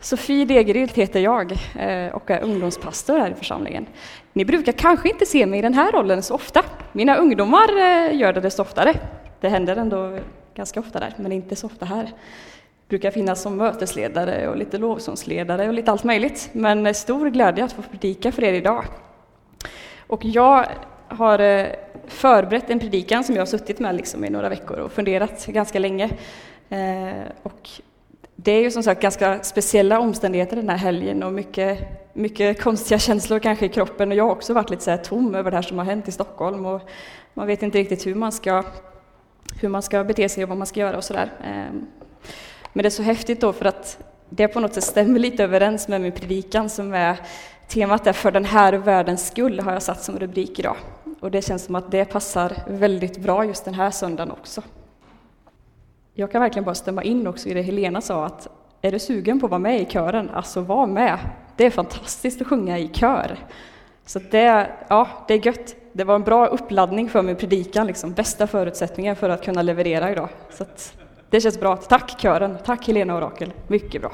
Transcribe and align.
Sofie 0.00 0.44
Degeryd 0.44 0.90
heter 0.90 1.20
jag 1.20 1.52
eh, 1.52 2.14
och 2.14 2.30
är 2.30 2.42
ungdomspastor 2.42 3.18
här 3.18 3.30
i 3.30 3.34
församlingen. 3.34 3.86
Ni 4.32 4.44
brukar 4.44 4.72
kanske 4.72 5.08
inte 5.08 5.26
se 5.26 5.46
mig 5.46 5.58
i 5.58 5.62
den 5.62 5.74
här 5.74 5.92
rollen 5.92 6.22
så 6.22 6.34
ofta. 6.34 6.64
Mina 6.92 7.16
ungdomar 7.16 7.68
eh, 7.78 8.16
gör 8.16 8.32
det 8.32 8.40
desto 8.40 8.62
oftare. 8.62 8.94
Det 9.40 9.48
händer 9.48 9.76
ändå 9.76 10.18
ganska 10.54 10.80
ofta 10.80 11.00
där, 11.00 11.14
men 11.16 11.32
inte 11.32 11.56
så 11.56 11.66
ofta 11.66 11.86
här. 11.86 12.02
Jag 12.02 12.88
brukar 12.88 13.10
finnas 13.10 13.42
som 13.42 13.56
mötesledare 13.56 14.48
och 14.48 14.56
lite 14.56 14.78
lovsångsledare 14.78 15.68
och 15.68 15.74
lite 15.74 15.90
allt 15.90 16.04
möjligt. 16.04 16.50
Men 16.52 16.94
stor 16.94 17.30
glädje 17.30 17.64
att 17.64 17.72
få 17.72 17.82
predika 17.82 18.32
för 18.32 18.44
er 18.44 18.52
idag. 18.52 18.84
Och 20.06 20.24
jag 20.24 20.66
har 21.08 21.38
eh, 21.38 21.66
förberett 22.06 22.70
en 22.70 22.78
predikan 22.78 23.24
som 23.24 23.34
jag 23.34 23.42
har 23.42 23.46
suttit 23.46 23.78
med 23.78 23.94
liksom 23.94 24.24
i 24.24 24.30
några 24.30 24.48
veckor 24.48 24.78
och 24.78 24.92
funderat 24.92 25.46
ganska 25.46 25.78
länge. 25.78 26.10
Och 27.42 27.70
det 28.42 28.52
är 28.52 28.60
ju 28.60 28.70
som 28.70 28.82
sagt 28.82 29.02
ganska 29.02 29.42
speciella 29.42 30.00
omständigheter 30.00 30.56
den 30.56 30.68
här 30.68 30.76
helgen 30.76 31.22
och 31.22 31.32
mycket, 31.32 31.78
mycket 32.12 32.62
konstiga 32.62 32.98
känslor 32.98 33.38
kanske 33.38 33.66
i 33.66 33.68
kroppen 33.68 34.10
och 34.10 34.16
jag 34.16 34.24
har 34.24 34.32
också 34.32 34.54
varit 34.54 34.70
lite 34.70 34.82
så 34.82 34.96
tom 34.96 35.34
över 35.34 35.50
det 35.50 35.56
här 35.56 35.62
som 35.62 35.78
har 35.78 35.84
hänt 35.84 36.08
i 36.08 36.12
Stockholm 36.12 36.66
och 36.66 36.80
man 37.34 37.46
vet 37.46 37.62
inte 37.62 37.78
riktigt 37.78 38.06
hur 38.06 38.14
man 38.14 38.32
ska, 38.32 38.64
hur 39.60 39.68
man 39.68 39.82
ska 39.82 40.04
bete 40.04 40.28
sig 40.28 40.42
och 40.42 40.48
vad 40.48 40.58
man 40.58 40.66
ska 40.66 40.80
göra 40.80 40.96
och 40.96 41.04
sådär. 41.04 41.32
Ehm, 41.44 41.86
men 42.72 42.82
det 42.82 42.88
är 42.88 42.90
så 42.90 43.02
häftigt 43.02 43.40
då 43.40 43.52
för 43.52 43.64
att 43.64 43.98
det 44.28 44.48
på 44.48 44.60
något 44.60 44.74
sätt 44.74 44.84
stämmer 44.84 45.20
lite 45.20 45.44
överens 45.44 45.88
med 45.88 46.00
min 46.00 46.12
predikan 46.12 46.70
som 46.70 46.94
är 46.94 47.16
temat 47.68 48.06
är 48.06 48.12
för 48.12 48.30
den 48.30 48.44
här 48.44 48.72
världens 48.72 49.26
skull 49.26 49.60
har 49.60 49.72
jag 49.72 49.82
satt 49.82 50.02
som 50.02 50.18
rubrik 50.18 50.58
idag. 50.58 50.76
Och 51.20 51.30
det 51.30 51.42
känns 51.42 51.64
som 51.64 51.74
att 51.74 51.90
det 51.90 52.04
passar 52.04 52.52
väldigt 52.68 53.18
bra 53.18 53.44
just 53.44 53.64
den 53.64 53.74
här 53.74 53.90
söndagen 53.90 54.30
också. 54.30 54.62
Jag 56.14 56.32
kan 56.32 56.40
verkligen 56.40 56.64
bara 56.64 56.74
stämma 56.74 57.02
in 57.02 57.26
också 57.26 57.48
i 57.48 57.54
det 57.54 57.62
Helena 57.62 58.00
sa 58.00 58.24
att 58.26 58.48
är 58.82 58.92
du 58.92 58.98
sugen 58.98 59.40
på 59.40 59.46
att 59.46 59.50
vara 59.50 59.58
med 59.58 59.80
i 59.80 59.84
kören, 59.84 60.30
alltså 60.30 60.60
var 60.60 60.86
med. 60.86 61.18
Det 61.56 61.66
är 61.66 61.70
fantastiskt 61.70 62.40
att 62.40 62.46
sjunga 62.46 62.78
i 62.78 62.88
kör. 62.88 63.38
Så 64.06 64.18
det, 64.18 64.70
ja, 64.88 65.08
det 65.28 65.34
är 65.34 65.46
gött. 65.46 65.76
Det 65.92 66.04
var 66.04 66.14
en 66.14 66.22
bra 66.22 66.46
uppladdning 66.46 67.08
för 67.08 67.22
min 67.22 67.36
predikan, 67.36 67.86
liksom. 67.86 68.12
bästa 68.12 68.46
förutsättningen 68.46 69.16
för 69.16 69.28
att 69.28 69.44
kunna 69.44 69.62
leverera 69.62 70.10
idag. 70.10 70.28
Så 70.50 70.64
det 71.30 71.40
känns 71.40 71.60
bra. 71.60 71.76
Tack 71.76 72.20
kören, 72.20 72.58
tack 72.64 72.86
Helena 72.86 73.14
och 73.14 73.20
Rakel, 73.20 73.52
mycket 73.66 74.00
bra. 74.00 74.12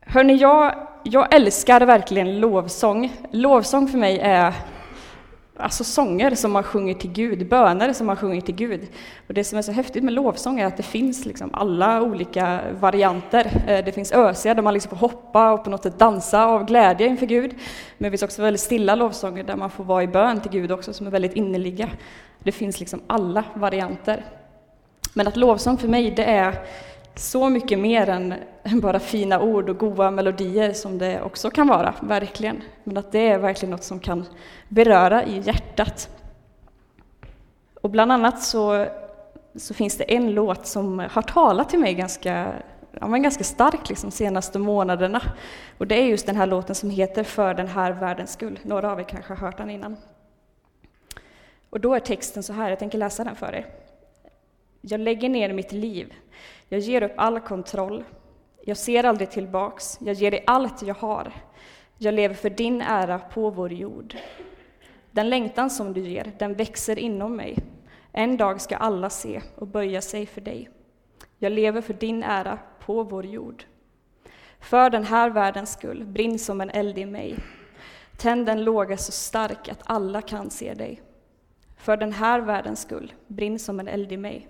Hörni, 0.00 0.34
jag, 0.34 0.74
jag 1.02 1.34
älskar 1.34 1.80
verkligen 1.80 2.40
lovsång. 2.40 3.12
Lovsång 3.30 3.88
för 3.88 3.98
mig 3.98 4.18
är 4.18 4.54
alltså 5.56 5.84
sånger 5.84 6.34
som 6.34 6.52
man 6.52 6.62
sjunger 6.62 6.94
till 6.94 7.12
Gud, 7.12 7.48
böner 7.48 7.92
som 7.92 8.06
man 8.06 8.16
sjunger 8.16 8.40
till 8.40 8.54
Gud. 8.54 8.88
Och 9.26 9.34
det 9.34 9.44
som 9.44 9.58
är 9.58 9.62
så 9.62 9.72
häftigt 9.72 10.04
med 10.04 10.14
lovsång 10.14 10.60
är 10.60 10.66
att 10.66 10.76
det 10.76 10.82
finns 10.82 11.26
liksom 11.26 11.50
alla 11.52 12.02
olika 12.02 12.60
varianter. 12.80 13.64
Eh, 13.66 13.84
det 13.84 13.92
finns 13.92 14.12
ösiga 14.12 14.54
där 14.54 14.62
man 14.62 14.74
liksom 14.74 14.90
får 14.90 14.96
hoppa 14.96 15.52
och 15.52 15.64
på 15.64 15.70
något 15.70 15.82
sätt 15.82 15.98
dansa 15.98 16.44
av 16.44 16.66
glädje 16.66 17.06
inför 17.06 17.26
Gud. 17.26 17.50
Men 17.98 18.04
det 18.04 18.10
finns 18.10 18.22
också 18.22 18.42
väldigt 18.42 18.60
stilla 18.60 18.94
lovsånger 18.94 19.44
där 19.44 19.56
man 19.56 19.70
får 19.70 19.84
vara 19.84 20.02
i 20.02 20.08
bön 20.08 20.40
till 20.40 20.50
Gud 20.50 20.72
också, 20.72 20.92
som 20.92 21.06
är 21.06 21.10
väldigt 21.10 21.34
innerliga. 21.34 21.88
Det 22.38 22.52
finns 22.52 22.80
liksom 22.80 23.00
alla 23.06 23.44
varianter. 23.54 24.24
Men 25.14 25.28
att 25.28 25.36
lovsång 25.36 25.78
för 25.78 25.88
mig, 25.88 26.10
det 26.10 26.24
är 26.24 26.54
så 27.18 27.48
mycket 27.48 27.78
mer 27.78 28.08
än 28.08 28.34
bara 28.80 29.00
fina 29.00 29.40
ord 29.40 29.68
och 29.68 29.78
goda 29.78 30.10
melodier 30.10 30.72
som 30.72 30.98
det 30.98 31.22
också 31.22 31.50
kan 31.50 31.66
vara, 31.68 31.94
verkligen. 32.00 32.62
Men 32.84 32.96
att 32.96 33.12
det 33.12 33.28
är 33.28 33.38
verkligen 33.38 33.70
något 33.70 33.84
som 33.84 34.00
kan 34.00 34.24
beröra 34.68 35.24
i 35.24 35.38
hjärtat. 35.38 36.08
Och 37.82 37.90
bland 37.90 38.12
annat 38.12 38.42
så, 38.42 38.86
så 39.54 39.74
finns 39.74 39.96
det 39.96 40.14
en 40.14 40.34
låt 40.34 40.66
som 40.66 40.98
har 40.98 41.22
talat 41.22 41.70
till 41.70 41.78
mig 41.78 41.94
ganska, 41.94 42.52
ja, 43.00 43.06
men 43.06 43.22
ganska 43.22 43.44
starkt 43.44 43.88
liksom, 43.88 44.10
senaste 44.10 44.58
månaderna. 44.58 45.22
Och 45.78 45.86
det 45.86 45.94
är 45.94 46.04
just 46.04 46.26
den 46.26 46.36
här 46.36 46.46
låten 46.46 46.74
som 46.74 46.90
heter 46.90 47.24
För 47.24 47.54
den 47.54 47.68
här 47.68 47.92
världens 47.92 48.32
skull. 48.32 48.58
Några 48.62 48.92
av 48.92 49.00
er 49.00 49.04
kanske 49.04 49.34
har 49.34 49.46
hört 49.46 49.56
den 49.56 49.70
innan. 49.70 49.96
Och 51.70 51.80
då 51.80 51.94
är 51.94 52.00
texten 52.00 52.42
så 52.42 52.52
här, 52.52 52.70
jag 52.70 52.78
tänker 52.78 52.98
läsa 52.98 53.24
den 53.24 53.36
för 53.36 53.54
er. 53.54 53.66
Jag 54.80 55.00
lägger 55.00 55.28
ner 55.28 55.52
mitt 55.52 55.72
liv 55.72 56.14
jag 56.68 56.80
ger 56.80 57.02
upp 57.02 57.12
all 57.16 57.40
kontroll. 57.40 58.04
Jag 58.64 58.76
ser 58.76 59.04
aldrig 59.04 59.30
tillbaks. 59.30 59.98
Jag 60.00 60.14
ger 60.14 60.30
dig 60.30 60.44
allt 60.46 60.82
jag 60.82 60.94
har. 60.94 61.32
Jag 61.98 62.14
lever 62.14 62.34
för 62.34 62.50
din 62.50 62.82
ära 62.82 63.18
på 63.18 63.50
vår 63.50 63.72
jord. 63.72 64.16
Den 65.10 65.30
längtan 65.30 65.70
som 65.70 65.92
du 65.92 66.00
ger, 66.00 66.32
den 66.38 66.54
växer 66.54 66.98
inom 66.98 67.36
mig. 67.36 67.58
En 68.12 68.36
dag 68.36 68.60
ska 68.60 68.76
alla 68.76 69.10
se 69.10 69.42
och 69.56 69.66
böja 69.66 70.00
sig 70.00 70.26
för 70.26 70.40
dig. 70.40 70.70
Jag 71.38 71.52
lever 71.52 71.80
för 71.80 71.94
din 71.94 72.22
ära 72.22 72.58
på 72.80 73.02
vår 73.02 73.26
jord. 73.26 73.64
För 74.60 74.90
den 74.90 75.04
här 75.04 75.30
världens 75.30 75.72
skull, 75.72 76.04
brinn 76.04 76.38
som 76.38 76.60
en 76.60 76.70
eld 76.70 76.98
i 76.98 77.06
mig. 77.06 77.38
Tänd 78.16 78.48
en 78.48 78.64
låga 78.64 78.96
så 78.96 79.12
stark 79.12 79.68
att 79.68 79.82
alla 79.84 80.22
kan 80.22 80.50
se 80.50 80.74
dig. 80.74 81.02
För 81.76 81.96
den 81.96 82.12
här 82.12 82.40
världens 82.40 82.80
skull, 82.80 83.12
brinn 83.26 83.58
som 83.58 83.80
en 83.80 83.88
eld 83.88 84.12
i 84.12 84.16
mig 84.16 84.48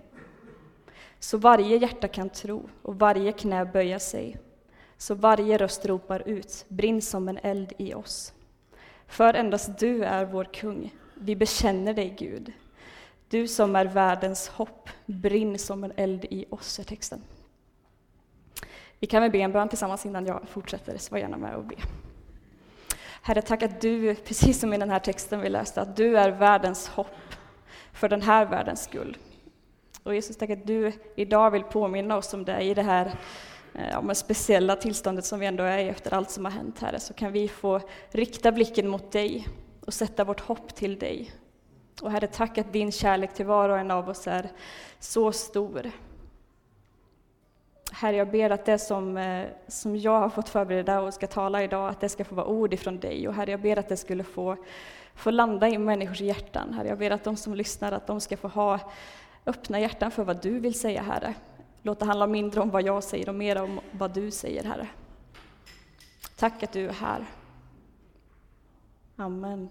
så 1.19 1.37
varje 1.37 1.77
hjärta 1.77 2.07
kan 2.07 2.29
tro 2.29 2.69
och 2.81 2.99
varje 2.99 3.31
knä 3.31 3.65
böja 3.65 3.99
sig, 3.99 4.37
så 4.97 5.15
varje 5.15 5.57
röst 5.57 5.85
ropar 5.85 6.27
ut, 6.27 6.65
brinn 6.67 7.01
som 7.01 7.29
en 7.29 7.37
eld 7.37 7.73
i 7.77 7.93
oss. 7.93 8.33
För 9.07 9.33
endast 9.33 9.79
du 9.79 10.03
är 10.03 10.25
vår 10.25 10.43
kung, 10.43 10.95
vi 11.13 11.35
bekänner 11.35 11.93
dig 11.93 12.15
Gud. 12.19 12.53
Du 13.29 13.47
som 13.47 13.75
är 13.75 13.85
världens 13.85 14.47
hopp, 14.47 14.89
brinn 15.05 15.59
som 15.59 15.83
en 15.83 15.93
eld 15.95 16.25
i 16.25 16.45
oss, 16.49 16.79
är 16.79 16.83
texten. 16.83 17.21
Vi 18.99 19.07
kan 19.07 19.21
väl 19.21 19.31
be 19.31 19.37
en 19.37 19.51
bön 19.51 19.69
tillsammans 19.69 20.05
innan 20.05 20.25
jag 20.25 20.41
fortsätter, 20.49 20.97
så 20.97 21.11
var 21.11 21.19
gärna 21.19 21.37
med 21.37 21.55
och 21.55 21.65
be. 21.65 21.75
Herre, 23.21 23.41
tack 23.41 23.63
att 23.63 23.81
du, 23.81 24.15
precis 24.15 24.59
som 24.59 24.73
i 24.73 24.77
den 24.77 24.89
här 24.89 24.99
texten 24.99 25.39
vi 25.39 25.49
läste, 25.49 25.81
att 25.81 25.95
du 25.95 26.17
är 26.17 26.29
världens 26.29 26.87
hopp 26.87 27.35
för 27.93 28.09
den 28.09 28.21
här 28.21 28.45
världens 28.45 28.83
skull. 28.83 29.17
Och 30.07 30.15
Jesus, 30.15 30.37
tack 30.37 30.49
att 30.49 30.67
du 30.67 30.91
idag 31.15 31.51
vill 31.51 31.63
påminna 31.63 32.17
oss 32.17 32.33
om 32.33 32.45
det 32.45 32.61
i 32.61 32.73
det 32.73 32.81
här 32.81 33.11
eh, 33.73 33.99
om 33.99 34.15
speciella 34.15 34.75
tillståndet 34.75 35.25
som 35.25 35.39
vi 35.39 35.45
ändå 35.45 35.63
är 35.63 35.77
i 35.77 35.89
efter 35.89 36.13
allt 36.13 36.31
som 36.31 36.45
har 36.45 36.51
hänt, 36.51 36.79
Herre, 36.79 36.99
så 36.99 37.13
kan 37.13 37.31
vi 37.31 37.47
få 37.47 37.81
rikta 38.11 38.51
blicken 38.51 38.87
mot 38.87 39.11
dig 39.11 39.47
och 39.85 39.93
sätta 39.93 40.23
vårt 40.23 40.39
hopp 40.39 40.75
till 40.75 40.99
dig. 40.99 41.31
Och 42.01 42.11
Herre, 42.11 42.27
tack 42.27 42.57
att 42.57 42.73
din 42.73 42.91
kärlek 42.91 43.33
till 43.33 43.45
var 43.45 43.69
och 43.69 43.77
en 43.77 43.91
av 43.91 44.09
oss 44.09 44.27
är 44.27 44.49
så 44.99 45.31
stor. 45.31 45.91
Herre, 47.91 48.15
jag 48.15 48.31
ber 48.31 48.49
att 48.49 48.65
det 48.65 48.79
som, 48.79 49.17
eh, 49.17 49.45
som 49.67 49.97
jag 49.97 50.19
har 50.19 50.29
fått 50.29 50.49
förbereda 50.49 51.01
och 51.01 51.13
ska 51.13 51.27
tala 51.27 51.63
idag, 51.63 51.89
att 51.89 51.99
det 51.99 52.09
ska 52.09 52.25
få 52.25 52.35
vara 52.35 52.47
ord 52.47 52.73
ifrån 52.73 52.99
dig. 52.99 53.27
Och 53.27 53.33
Herre, 53.33 53.51
jag 53.51 53.61
ber 53.61 53.79
att 53.79 53.89
det 53.89 53.97
skulle 53.97 54.23
få, 54.23 54.57
få 55.15 55.31
landa 55.31 55.69
i 55.69 55.77
människors 55.77 56.21
hjärtan. 56.21 56.73
Herre, 56.73 56.87
jag 56.87 56.97
ber 56.97 57.11
att 57.11 57.23
de 57.23 57.35
som 57.35 57.55
lyssnar, 57.55 57.91
att 57.91 58.07
de 58.07 58.21
ska 58.21 58.37
få 58.37 58.47
ha 58.47 58.79
Öppna 59.47 59.79
hjärtan 59.79 60.11
för 60.11 60.23
vad 60.23 60.41
du 60.41 60.59
vill 60.59 60.79
säga, 60.79 61.01
Herre. 61.01 61.33
Låt 61.81 61.99
det 61.99 62.05
handla 62.05 62.27
mindre 62.27 62.61
om 62.61 62.69
vad 62.69 62.81
jag 62.81 63.03
säger 63.03 63.29
och 63.29 63.35
mer 63.35 63.61
om 63.61 63.79
vad 63.91 64.13
du 64.13 64.31
säger, 64.31 64.63
Herre. 64.63 64.87
Tack 66.35 66.63
att 66.63 66.71
du 66.71 66.87
är 66.87 66.93
här. 66.93 67.25
Amen. 69.15 69.69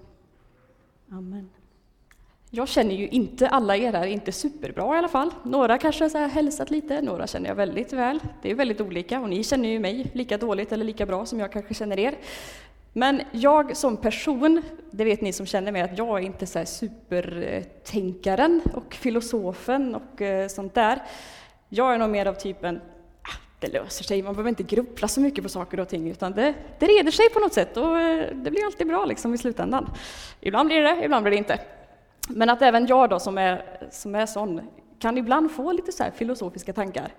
Amen. 1.10 1.50
Jag 2.50 2.68
känner 2.68 2.94
ju 2.94 3.08
inte 3.08 3.48
alla 3.48 3.76
er 3.76 3.92
här, 3.92 4.06
inte 4.06 4.32
superbra 4.32 4.94
i 4.94 4.98
alla 4.98 5.08
fall. 5.08 5.30
Några 5.42 5.78
kanske 5.78 6.04
har 6.04 6.28
hälsat 6.28 6.70
lite, 6.70 7.02
några 7.02 7.26
känner 7.26 7.48
jag 7.48 7.54
väldigt 7.54 7.92
väl. 7.92 8.20
Det 8.42 8.50
är 8.50 8.54
väldigt 8.54 8.80
olika 8.80 9.20
och 9.20 9.28
ni 9.28 9.44
känner 9.44 9.68
ju 9.68 9.78
mig 9.78 10.10
lika 10.14 10.38
dåligt 10.38 10.72
eller 10.72 10.84
lika 10.84 11.06
bra 11.06 11.26
som 11.26 11.40
jag 11.40 11.52
kanske 11.52 11.74
känner 11.74 11.98
er. 11.98 12.18
Men 12.98 13.22
jag 13.30 13.76
som 13.76 13.96
person, 13.96 14.62
det 14.90 15.04
vet 15.04 15.20
ni 15.20 15.32
som 15.32 15.46
känner 15.46 15.72
mig, 15.72 15.82
att 15.82 15.98
jag 15.98 16.18
är 16.18 16.22
inte 16.26 16.46
så 16.46 16.64
supertänkaren 16.66 18.62
och 18.74 18.94
filosofen 18.94 19.94
och 19.94 20.22
eh, 20.22 20.48
sånt 20.48 20.74
där. 20.74 21.02
Jag 21.68 21.94
är 21.94 21.98
nog 21.98 22.10
mer 22.10 22.26
av 22.26 22.34
typen, 22.34 22.80
ah, 23.22 23.36
det 23.60 23.72
löser 23.72 24.04
sig, 24.04 24.22
man 24.22 24.34
behöver 24.34 24.48
inte 24.48 24.62
grubbla 24.62 25.08
så 25.08 25.20
mycket 25.20 25.44
på 25.44 25.48
saker 25.48 25.80
och 25.80 25.88
ting, 25.88 26.10
utan 26.10 26.32
det, 26.32 26.54
det 26.78 26.86
reder 26.86 27.10
sig 27.10 27.30
på 27.30 27.40
något 27.40 27.52
sätt 27.52 27.76
och 27.76 27.98
eh, 27.98 28.34
det 28.34 28.50
blir 28.50 28.64
alltid 28.64 28.86
bra 28.86 29.04
liksom 29.04 29.34
i 29.34 29.38
slutändan. 29.38 29.90
Ibland 30.40 30.68
blir 30.68 30.82
det, 30.82 31.04
ibland 31.04 31.22
blir 31.22 31.30
det 31.30 31.38
inte. 31.38 31.60
Men 32.28 32.50
att 32.50 32.62
även 32.62 32.86
jag 32.86 33.10
då 33.10 33.18
som 33.18 33.38
är, 33.38 33.62
som 33.90 34.14
är 34.14 34.26
sån, 34.26 34.60
kan 34.98 35.18
ibland 35.18 35.52
få 35.52 35.72
lite 35.72 35.92
så 35.92 36.04
filosofiska 36.14 36.72
tankar. 36.72 37.12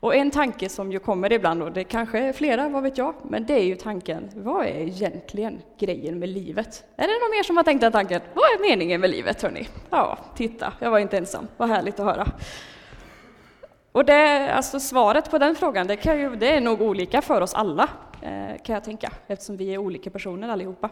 Och 0.00 0.14
en 0.14 0.30
tanke 0.30 0.68
som 0.68 0.92
ju 0.92 0.98
kommer 0.98 1.32
ibland, 1.32 1.62
och 1.62 1.72
det 1.72 1.84
kanske 1.84 2.18
är 2.18 2.32
flera, 2.32 2.68
vad 2.68 2.82
vet 2.82 2.98
jag, 2.98 3.14
men 3.22 3.46
det 3.46 3.54
är 3.54 3.64
ju 3.64 3.76
tanken, 3.76 4.30
vad 4.34 4.66
är 4.66 4.80
egentligen 4.80 5.62
grejen 5.78 6.18
med 6.18 6.28
livet? 6.28 6.84
Är 6.96 7.02
det 7.02 7.24
någon 7.24 7.30
mer 7.30 7.42
som 7.42 7.56
har 7.56 7.64
tänkt 7.64 7.80
den 7.80 7.92
tanken? 7.92 8.20
Vad 8.34 8.44
är 8.44 8.70
meningen 8.70 9.00
med 9.00 9.10
livet, 9.10 9.42
hörni? 9.42 9.68
Ja, 9.90 10.18
titta, 10.36 10.72
jag 10.78 10.90
var 10.90 10.98
inte 10.98 11.18
ensam, 11.18 11.48
vad 11.56 11.68
härligt 11.68 12.00
att 12.00 12.06
höra. 12.06 12.28
Och 13.92 14.04
det, 14.04 14.52
alltså 14.52 14.80
svaret 14.80 15.30
på 15.30 15.38
den 15.38 15.54
frågan, 15.54 15.86
det, 15.86 15.96
kan 15.96 16.18
ju, 16.18 16.36
det 16.36 16.56
är 16.56 16.60
nog 16.60 16.82
olika 16.82 17.22
för 17.22 17.40
oss 17.40 17.54
alla, 17.54 17.88
eh, 18.22 18.62
kan 18.64 18.74
jag 18.74 18.84
tänka, 18.84 19.12
eftersom 19.26 19.56
vi 19.56 19.74
är 19.74 19.78
olika 19.78 20.10
personer 20.10 20.48
allihopa. 20.48 20.90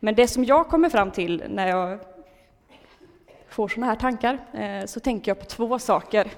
Men 0.00 0.14
det 0.14 0.28
som 0.28 0.44
jag 0.44 0.68
kommer 0.68 0.88
fram 0.88 1.10
till 1.10 1.44
när 1.48 1.68
jag 1.68 1.98
får 3.48 3.68
sådana 3.68 3.86
här 3.86 3.96
tankar, 3.96 4.38
eh, 4.52 4.86
så 4.86 5.00
tänker 5.00 5.30
jag 5.30 5.38
på 5.38 5.44
två 5.44 5.78
saker 5.78 6.30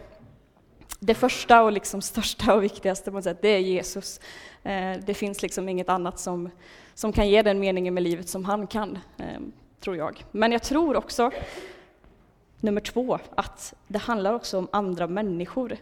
det 1.01 1.15
första 1.15 1.63
och 1.63 1.73
liksom 1.73 2.03
största 2.03 2.55
och 2.55 2.63
viktigaste 2.63 3.11
på 3.11 3.17
något 3.17 3.25
sätt, 3.25 3.43
det 3.43 3.49
är 3.49 3.59
Jesus. 3.59 4.21
Eh, 4.63 4.93
det 5.07 5.15
finns 5.15 5.43
liksom 5.43 5.69
inget 5.69 5.89
annat 5.89 6.19
som, 6.19 6.51
som 6.95 7.13
kan 7.13 7.29
ge 7.29 7.43
den 7.43 7.61
meningen 7.61 7.95
med 7.95 8.03
livet 8.03 8.29
som 8.29 8.45
han 8.45 8.67
kan, 8.67 8.99
eh, 9.19 9.41
tror 9.81 9.97
jag. 9.97 10.25
Men 10.31 10.53
jag 10.53 10.63
tror 10.63 10.97
också, 10.97 11.31
nummer 12.61 12.81
två, 12.81 13.19
att 13.35 13.75
det 13.87 13.99
handlar 13.99 14.33
också 14.33 14.59
om 14.59 14.69
andra 14.73 15.07
människor. 15.07 15.77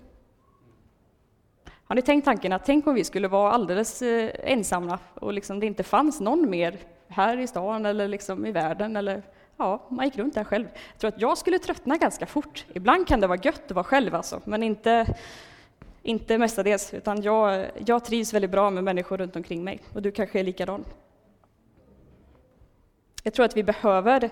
Har 1.87 1.95
ni 1.95 2.03
tänkt 2.03 2.25
tanken 2.25 2.53
att 2.53 2.67
tänk 2.67 2.87
om 2.87 2.95
vi 2.95 3.05
skulle 3.05 3.29
vara 3.29 3.53
alldeles 3.53 4.03
eh, 4.03 4.31
ensamma 4.43 4.99
och 5.15 5.33
liksom 5.33 5.61
det 5.61 5.67
inte 5.67 5.83
fanns 5.83 6.21
någon 6.21 6.51
mer 6.51 6.79
här 7.09 7.39
i 7.39 7.47
stan 7.47 7.87
eller 7.87 8.09
liksom 8.09 8.47
i 8.47 8.53
världen 8.53 8.97
eller 8.97 9.23
ja, 9.57 9.87
man 9.89 10.05
gick 10.05 10.19
runt 10.19 10.35
där 10.35 10.45
själv. 10.45 10.69
Jag 10.93 10.99
tror 10.99 11.09
att 11.09 11.21
jag 11.21 11.39
skulle 11.39 11.59
tröttna 11.59 11.97
ganska 11.97 12.27
fort. 12.27 12.67
Ibland 12.75 13.09
kan 13.09 13.21
det 13.21 13.27
vara 13.27 13.41
gött 13.43 13.63
att 13.67 13.71
vara 13.71 13.85
själv 13.85 14.15
alltså, 14.15 14.41
men 14.45 14.63
inte, 14.63 15.15
inte 16.03 16.39
mestadels, 16.39 16.95
utan 16.95 17.23
jag, 17.23 17.67
jag 17.87 18.05
trivs 18.05 18.35
väldigt 18.35 18.51
bra 18.51 18.71
med 18.71 18.85
människor 18.85 19.19
runt 19.19 19.37
omkring 19.37 19.65
mig 19.65 19.81
och 19.93 20.03
du 20.03 20.11
kanske 20.11 20.41
är 20.41 20.45
likadan. 20.45 20.85
Jag 23.23 23.35
tror 23.35 23.47
att 23.47 23.57
vi 23.57 23.63
behöver 23.63 24.31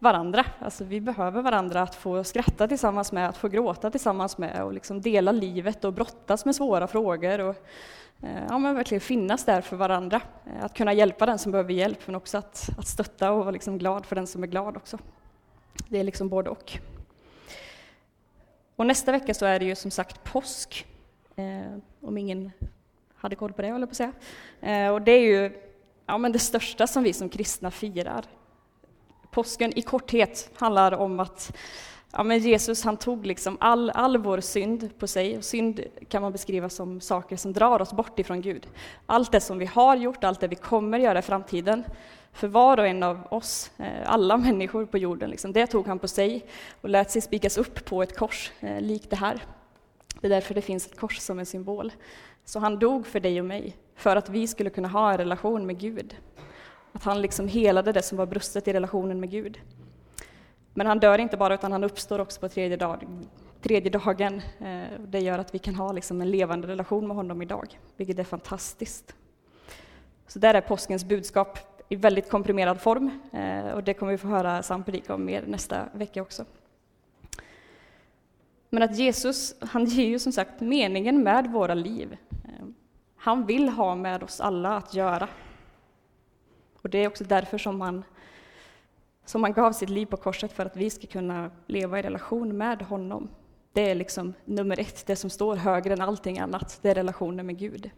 varandra. 0.00 0.44
Alltså 0.58 0.84
vi 0.84 1.00
behöver 1.00 1.42
varandra 1.42 1.82
att 1.82 1.94
få 1.94 2.24
skratta 2.24 2.68
tillsammans 2.68 3.12
med, 3.12 3.28
att 3.28 3.36
få 3.36 3.48
gråta 3.48 3.90
tillsammans 3.90 4.38
med 4.38 4.64
och 4.64 4.72
liksom 4.72 5.00
dela 5.00 5.32
livet 5.32 5.84
och 5.84 5.92
brottas 5.92 6.44
med 6.44 6.54
svåra 6.54 6.86
frågor. 6.86 7.40
Och, 7.40 7.56
eh, 8.22 8.44
ja, 8.48 8.58
men 8.58 8.74
verkligen 8.74 9.00
finnas 9.00 9.44
där 9.44 9.60
för 9.60 9.76
varandra. 9.76 10.20
Eh, 10.46 10.64
att 10.64 10.74
kunna 10.74 10.92
hjälpa 10.92 11.26
den 11.26 11.38
som 11.38 11.52
behöver 11.52 11.72
hjälp, 11.72 12.06
men 12.06 12.14
också 12.14 12.38
att, 12.38 12.68
att 12.78 12.86
stötta 12.86 13.32
och 13.32 13.38
vara 13.38 13.50
liksom 13.50 13.78
glad 13.78 14.06
för 14.06 14.16
den 14.16 14.26
som 14.26 14.42
är 14.42 14.46
glad 14.46 14.76
också. 14.76 14.98
Det 15.88 15.98
är 15.98 16.04
liksom 16.04 16.28
både 16.28 16.50
och. 16.50 16.78
Och 18.76 18.86
nästa 18.86 19.12
vecka 19.12 19.34
så 19.34 19.46
är 19.46 19.58
det 19.58 19.64
ju 19.64 19.74
som 19.74 19.90
sagt 19.90 20.24
påsk, 20.24 20.86
eh, 21.36 21.78
om 22.00 22.18
ingen 22.18 22.50
hade 23.14 23.36
koll 23.36 23.52
på 23.52 23.62
det, 23.62 23.70
håller 23.70 23.86
på 23.86 23.90
att 23.90 23.96
säga. 23.96 24.12
Eh, 24.60 24.92
och 24.92 25.02
det 25.02 25.12
är 25.12 25.20
ju 25.20 25.52
ja, 26.06 26.18
men 26.18 26.32
det 26.32 26.38
största 26.38 26.86
som 26.86 27.02
vi 27.02 27.12
som 27.12 27.28
kristna 27.28 27.70
firar. 27.70 28.24
Påsken 29.30 29.78
i 29.78 29.82
korthet 29.82 30.50
handlar 30.54 30.92
om 30.92 31.20
att 31.20 31.56
ja, 32.12 32.22
men 32.22 32.38
Jesus 32.38 32.84
han 32.84 32.96
tog 32.96 33.26
liksom 33.26 33.56
all, 33.60 33.90
all 33.90 34.16
vår 34.16 34.40
synd 34.40 34.98
på 34.98 35.06
sig. 35.06 35.38
Och 35.38 35.44
synd 35.44 35.80
kan 36.08 36.22
man 36.22 36.32
beskriva 36.32 36.68
som 36.68 37.00
saker 37.00 37.36
som 37.36 37.52
drar 37.52 37.82
oss 37.82 37.92
bort 37.92 38.18
ifrån 38.18 38.40
Gud. 38.40 38.66
Allt 39.06 39.32
det 39.32 39.40
som 39.40 39.58
vi 39.58 39.66
har 39.66 39.96
gjort, 39.96 40.24
allt 40.24 40.40
det 40.40 40.48
vi 40.48 40.56
kommer 40.56 40.98
göra 40.98 41.18
i 41.18 41.22
framtiden, 41.22 41.84
för 42.32 42.48
var 42.48 42.78
och 42.78 42.86
en 42.86 43.02
av 43.02 43.26
oss, 43.30 43.70
eh, 43.78 44.12
alla 44.12 44.36
människor 44.36 44.86
på 44.86 44.98
jorden, 44.98 45.30
liksom, 45.30 45.52
det 45.52 45.66
tog 45.66 45.86
han 45.86 45.98
på 45.98 46.08
sig 46.08 46.46
och 46.80 46.88
lät 46.88 47.10
sig 47.10 47.22
spikas 47.22 47.58
upp 47.58 47.84
på 47.84 48.02
ett 48.02 48.16
kors, 48.16 48.52
eh, 48.60 48.80
likt 48.80 49.10
det 49.10 49.16
här. 49.16 49.42
Det 50.20 50.26
är 50.26 50.30
därför 50.30 50.54
det 50.54 50.62
finns 50.62 50.86
ett 50.86 50.96
kors 50.96 51.18
som 51.18 51.38
en 51.38 51.46
symbol. 51.46 51.92
Så 52.44 52.58
han 52.58 52.78
dog 52.78 53.06
för 53.06 53.20
dig 53.20 53.40
och 53.40 53.46
mig, 53.46 53.76
för 53.96 54.16
att 54.16 54.28
vi 54.28 54.46
skulle 54.46 54.70
kunna 54.70 54.88
ha 54.88 55.10
en 55.10 55.18
relation 55.18 55.66
med 55.66 55.78
Gud. 55.78 56.16
Att 56.92 57.04
han 57.04 57.22
liksom 57.22 57.48
helade 57.48 57.92
det 57.92 58.02
som 58.02 58.18
var 58.18 58.26
brustet 58.26 58.68
i 58.68 58.72
relationen 58.72 59.20
med 59.20 59.30
Gud. 59.30 59.60
Men 60.74 60.86
han 60.86 60.98
dör 60.98 61.18
inte 61.18 61.36
bara, 61.36 61.54
utan 61.54 61.72
han 61.72 61.84
uppstår 61.84 62.18
också 62.18 62.40
på 62.40 62.48
tredje, 62.48 62.76
dag, 62.76 63.06
tredje 63.62 63.90
dagen. 63.90 64.42
Eh, 64.58 65.00
det 65.06 65.18
gör 65.18 65.38
att 65.38 65.54
vi 65.54 65.58
kan 65.58 65.74
ha 65.74 65.92
liksom 65.92 66.20
en 66.20 66.30
levande 66.30 66.68
relation 66.68 67.06
med 67.06 67.16
honom 67.16 67.42
idag, 67.42 67.78
vilket 67.96 68.18
är 68.18 68.24
fantastiskt. 68.24 69.14
Så 70.26 70.38
där 70.38 70.54
är 70.54 70.60
påskens 70.60 71.04
budskap 71.04 71.58
i 71.88 71.96
väldigt 71.96 72.30
komprimerad 72.30 72.80
form, 72.80 73.10
eh, 73.32 73.70
och 73.72 73.84
det 73.84 73.94
kommer 73.94 74.12
vi 74.12 74.18
få 74.18 74.28
höra 74.28 74.62
Sam 74.62 74.84
predika 74.84 75.14
om 75.14 75.24
mer 75.24 75.44
nästa 75.46 75.88
vecka 75.92 76.22
också. 76.22 76.44
Men 78.70 78.82
att 78.82 78.98
Jesus, 78.98 79.54
han 79.60 79.84
ger 79.84 80.06
ju 80.06 80.18
som 80.18 80.32
sagt 80.32 80.60
meningen 80.60 81.22
med 81.22 81.46
våra 81.46 81.74
liv. 81.74 82.16
Eh, 82.30 82.66
han 83.16 83.46
vill 83.46 83.68
ha 83.68 83.94
med 83.94 84.22
oss 84.22 84.40
alla 84.40 84.76
att 84.76 84.94
göra. 84.94 85.28
Och 86.82 86.90
det 86.90 86.98
är 86.98 87.08
också 87.08 87.24
därför 87.24 87.58
som 87.58 87.80
han, 87.80 88.04
som 89.24 89.42
han 89.42 89.52
gav 89.52 89.72
sitt 89.72 89.90
liv 89.90 90.06
på 90.06 90.16
korset, 90.16 90.52
för 90.52 90.66
att 90.66 90.76
vi 90.76 90.90
ska 90.90 91.06
kunna 91.06 91.50
leva 91.66 91.98
i 91.98 92.02
relation 92.02 92.56
med 92.56 92.82
honom. 92.82 93.28
Det 93.72 93.90
är 93.90 93.94
liksom 93.94 94.34
nummer 94.44 94.80
ett, 94.80 95.06
det 95.06 95.16
som 95.16 95.30
står 95.30 95.56
högre 95.56 95.92
än 95.92 96.00
allting 96.00 96.38
annat, 96.38 96.78
det 96.82 96.90
är 96.90 96.94
relationen 96.94 97.46
med 97.46 97.58
Gud. 97.58 97.90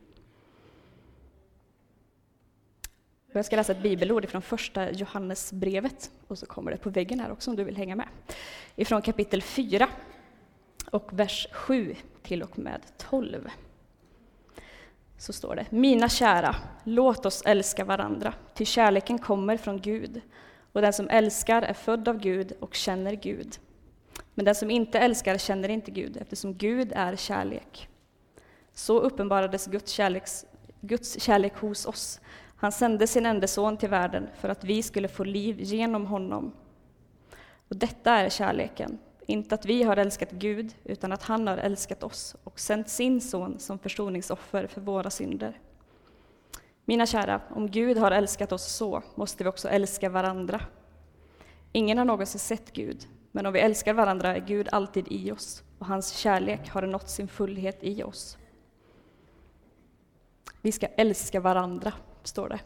Jag 3.33 3.45
ska 3.45 3.57
läsa 3.57 3.73
ett 3.73 3.83
bibelord 3.83 4.29
från 4.29 4.43
första 4.43 4.91
Johannesbrevet, 4.91 6.11
och 6.29 6.39
så 6.39 6.47
kommer 6.47 6.71
det 6.71 6.77
på 6.77 6.91
väggen 6.91 7.21
här 7.21 7.33
också 7.33 7.51
om 7.51 7.57
du 7.57 7.65
vill 7.65 7.77
hänga 7.77 7.97
med. 7.97 8.09
Ifrån 8.77 9.03
kapitel 9.03 9.43
4 9.43 9.89
och 10.91 11.09
vers 11.13 11.47
7 11.53 11.97
till 12.23 12.43
och 12.43 12.59
med 12.59 12.81
12 12.97 13.49
så 15.23 15.33
står 15.33 15.57
det 15.57 15.67
Mina 15.71 16.09
kära, 16.09 16.57
låt 16.85 17.27
oss 17.27 17.43
älska 17.47 17.85
varandra, 17.85 18.35
ty 18.55 18.65
kärleken 18.65 19.19
kommer 19.19 19.57
från 19.57 19.81
Gud, 19.81 20.21
och 20.73 20.81
den 20.81 20.93
som 20.93 21.09
älskar 21.09 21.63
är 21.63 21.75
född 21.75 22.09
av 22.09 22.19
Gud 22.19 22.53
och 22.61 22.75
känner 22.75 23.13
Gud. 23.13 23.59
Men 24.35 24.45
den 24.45 24.55
som 24.55 24.71
inte 24.71 24.99
älskar 24.99 25.39
känner 25.39 25.69
inte 25.69 25.91
Gud, 25.91 26.17
eftersom 26.17 26.55
Gud 26.55 26.93
är 26.97 27.17
kärlek. 27.17 27.89
Så 28.75 29.01
uppenbarades 29.01 29.67
Guds, 29.67 29.93
kärleks, 29.93 30.45
Guds 30.81 31.23
kärlek 31.23 31.57
hos 31.57 31.87
oss. 31.87 32.21
Han 32.57 32.73
sände 32.73 33.07
sin 33.07 33.27
enda 33.27 33.47
son 33.47 33.77
till 33.77 33.89
världen 33.89 34.29
för 34.41 34.49
att 34.49 34.65
vi 34.65 34.83
skulle 34.83 35.09
få 35.09 35.25
liv 35.25 35.61
genom 35.61 36.07
honom. 36.07 36.53
Och 37.69 37.77
detta 37.77 38.13
är 38.13 38.29
kärleken, 38.29 38.99
inte 39.33 39.55
att 39.55 39.67
vi 39.67 39.83
har 39.83 39.97
älskat 39.97 40.31
Gud, 40.31 40.75
utan 40.85 41.13
att 41.13 41.23
han 41.23 41.47
har 41.47 41.57
älskat 41.57 42.03
oss 42.03 42.37
och 42.45 42.61
sänt 42.61 42.89
sin 42.89 43.21
son 43.21 43.59
som 43.59 43.79
försoningsoffer 43.79 44.67
för 44.67 44.81
våra 44.81 45.11
synder. 45.11 45.61
Mina 46.85 47.07
kära, 47.07 47.41
om 47.51 47.71
Gud 47.71 47.99
har 47.99 48.11
älskat 48.11 48.53
oss 48.53 48.65
så 48.65 49.03
måste 49.15 49.45
vi 49.45 49.51
också 49.51 49.69
älska 49.69 50.09
varandra. 50.09 50.61
Ingen 51.73 51.99
har 51.99 52.05
någonsin 52.05 52.41
sett 52.41 52.73
Gud, 52.73 53.09
men 53.33 53.47
om 53.47 53.53
vi 53.53 53.61
älskar 53.61 53.95
varandra 53.95 54.37
är 54.37 54.41
Gud 54.41 54.69
alltid 54.73 55.07
i 55.11 55.33
oss 55.33 55.63
och 55.79 55.87
hans 55.87 56.13
kärlek 56.13 56.71
har 56.71 56.83
nått 56.83 57.11
sin 57.11 57.29
fullhet 57.29 57.79
i 57.81 58.03
oss. 58.03 58.39
Vi 60.61 60.73
ska 60.73 60.87
älska 60.87 61.41
varandra, 61.41 61.93
står 62.23 62.49
det. 62.49 62.61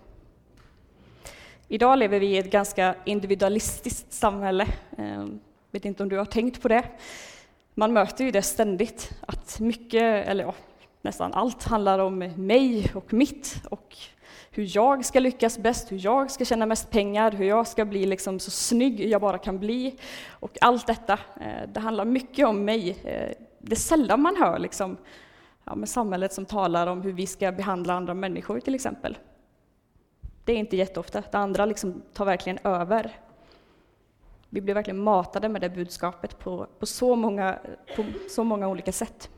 Idag 1.68 1.98
lever 1.98 2.20
vi 2.20 2.26
i 2.26 2.38
ett 2.38 2.50
ganska 2.50 2.94
individualistiskt 3.04 4.12
samhälle 4.12 4.68
ehm, 4.98 5.40
vet 5.70 5.84
inte 5.84 6.02
om 6.02 6.08
du 6.08 6.18
har 6.18 6.24
tänkt 6.24 6.62
på 6.62 6.68
det. 6.68 6.84
Man 7.74 7.92
möter 7.92 8.24
ju 8.24 8.30
det 8.30 8.42
ständigt, 8.42 9.10
att 9.20 9.60
mycket, 9.60 10.28
eller 10.28 10.44
ja, 10.44 10.54
nästan 11.02 11.32
allt 11.34 11.62
handlar 11.62 11.98
om 11.98 12.18
mig 12.36 12.90
och 12.94 13.12
mitt 13.12 13.62
och 13.70 13.96
hur 14.50 14.76
jag 14.76 15.04
ska 15.04 15.20
lyckas 15.20 15.58
bäst, 15.58 15.92
hur 15.92 16.04
jag 16.04 16.30
ska 16.30 16.44
tjäna 16.44 16.66
mest 16.66 16.90
pengar, 16.90 17.32
hur 17.32 17.44
jag 17.44 17.66
ska 17.66 17.85
bli 17.85 18.06
liksom 18.06 18.38
så 18.38 18.50
snygg 18.50 19.00
jag 19.00 19.20
bara 19.20 19.38
kan 19.38 19.58
bli. 19.58 19.94
Och 20.30 20.58
allt 20.61 20.87
detta, 20.87 21.12
eh, 21.12 21.68
det 21.73 21.80
handlar 21.80 22.04
mycket 22.04 22.46
om 22.46 22.64
mig. 22.64 22.90
Eh, 22.90 23.32
det 23.58 23.73
är 23.73 23.76
sällan 23.76 24.23
man 24.23 24.37
hör 24.37 24.58
liksom, 24.58 24.96
ja, 25.64 25.75
med 25.75 25.88
samhället 25.88 26.32
som 26.32 26.46
talar 26.46 26.87
om 26.87 27.02
hur 27.02 27.12
vi 27.12 27.26
ska 27.26 27.52
behandla 27.52 27.94
andra 27.94 28.14
människor 28.14 28.61
till 28.61 28.75
exempel. 28.75 29.18
Det 30.44 30.52
är 30.52 30.56
inte 30.56 30.76
jätteofta, 30.76 31.23
det 31.30 31.38
andra 31.38 31.66
liksom 31.66 32.02
tar 32.12 32.25
verkligen 32.25 32.58
över. 32.64 33.12
Vi 34.50 34.60
blev 34.60 34.74
verkligen 34.74 35.02
matade 35.02 35.48
med 35.48 35.60
det 35.60 35.70
budskapet 35.70 36.38
på, 36.38 36.66
på, 36.78 36.86
så, 36.86 37.16
många, 37.16 37.58
på 37.96 38.04
så 38.30 38.44
många 38.44 38.68
olika 38.68 38.92
sätt. 38.92 39.30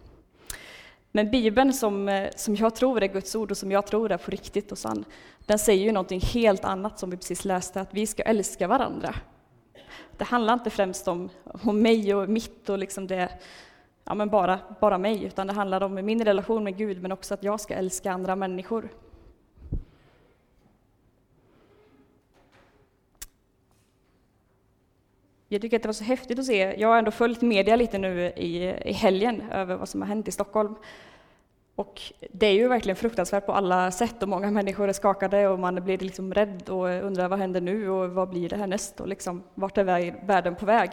Men 1.13 1.31
Bibeln 1.31 1.73
som, 1.73 2.09
eh, 2.09 2.31
som 2.37 2.57
jag 2.57 2.75
tror 2.75 3.03
är 3.03 3.07
Guds 3.07 3.35
ord 3.35 3.51
och 3.51 3.57
som 3.57 3.73
jag 3.73 3.87
tror 3.87 4.13
är 4.13 4.17
på 4.17 4.31
riktigt 4.31 4.73
och 4.73 4.79
sann, 4.79 5.05
den 5.47 5.59
säger 5.59 5.85
ju 5.85 5.93
någonting 5.93 6.21
helt 6.21 6.65
annat 6.65 6.99
som 6.99 7.11
vi 7.11 7.17
precis 7.17 7.45
läste, 7.45 7.81
att 7.81 7.95
vi 7.95 8.07
ska 8.07 8.23
älska 8.23 8.69
varandra. 8.69 9.15
Det 10.17 10.25
handlar 10.25 10.55
inte 10.55 10.71
främst 10.71 11.09
om, 11.09 11.29
om 11.45 11.83
mig 11.83 12.15
och 12.15 12.29
mitt 12.29 12.69
och 12.69 12.79
liksom 12.79 13.07
det, 13.07 13.29
ja 14.05 14.15
men 14.15 14.29
bara, 14.29 14.59
bara 14.81 14.99
mig, 14.99 15.25
utan 15.25 15.47
det 15.47 15.53
handlar 15.53 15.83
om 15.83 15.95
min 15.95 16.25
relation 16.25 16.65
med 16.65 16.77
Gud, 16.77 17.03
men 17.03 17.13
också 17.13 17.35
att 17.35 17.43
jag 17.43 17.61
ska 17.61 17.75
älska 17.75 18.13
andra 18.13 18.37
människor. 18.37 18.89
Jag 25.51 25.63
tycker 25.63 25.77
att 25.77 25.83
det 25.83 25.89
var 25.89 25.93
så 25.93 26.05
häftigt 26.05 26.39
att 26.39 26.45
se. 26.45 26.75
Jag 26.79 26.89
har 26.89 26.99
ändå 26.99 27.11
följt 27.11 27.43
media 27.43 27.77
lite 27.77 27.99
nu 27.99 28.21
i, 28.27 28.75
i 28.85 28.93
helgen 28.93 29.43
över 29.53 29.77
vad 29.77 29.89
som 29.89 30.01
har 30.03 30.09
hänt 30.09 30.29
i 30.29 30.33
Stockholm. 30.33 30.75
Och 31.75 32.03
det 32.33 32.47
är 32.47 32.53
ju 32.53 32.69
verkligen 32.69 32.97
fruktansvärt 32.97 33.47
på 33.47 33.53
alla 33.53 33.91
sätt 33.91 34.23
och 34.23 34.29
många 34.29 34.51
människor 34.51 34.89
är 34.89 34.93
skakade 34.93 35.49
och 35.49 35.59
man 35.59 35.75
blir 35.75 35.99
liksom 35.99 36.35
rädd 36.35 36.69
och 36.69 36.89
undrar 36.89 37.29
vad 37.29 37.39
händer 37.39 37.61
nu 37.61 37.91
och 37.91 38.11
vad 38.11 38.29
blir 38.29 38.49
det 38.49 38.57
härnäst 38.57 39.01
och 39.01 39.09
liksom, 39.09 39.43
vart 39.55 39.79
är 39.79 39.85
världen 40.27 40.57
på 40.57 40.67
väg? 40.67 40.91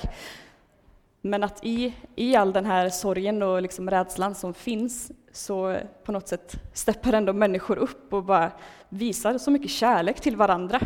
Men 1.21 1.43
att 1.43 1.65
i, 1.65 1.93
i 2.15 2.35
all 2.35 2.53
den 2.53 2.65
här 2.65 2.89
sorgen 2.89 3.43
och 3.43 3.61
liksom 3.61 3.89
rädslan 3.89 4.35
som 4.35 4.53
finns 4.53 5.11
så 5.31 5.77
på 6.03 6.11
något 6.11 6.27
sätt 6.27 6.55
steppar 6.73 7.13
ändå 7.13 7.33
människor 7.33 7.77
upp 7.77 8.13
och 8.13 8.23
bara 8.23 8.51
visar 8.89 9.37
så 9.37 9.51
mycket 9.51 9.71
kärlek 9.71 10.21
till 10.21 10.35
varandra. 10.35 10.79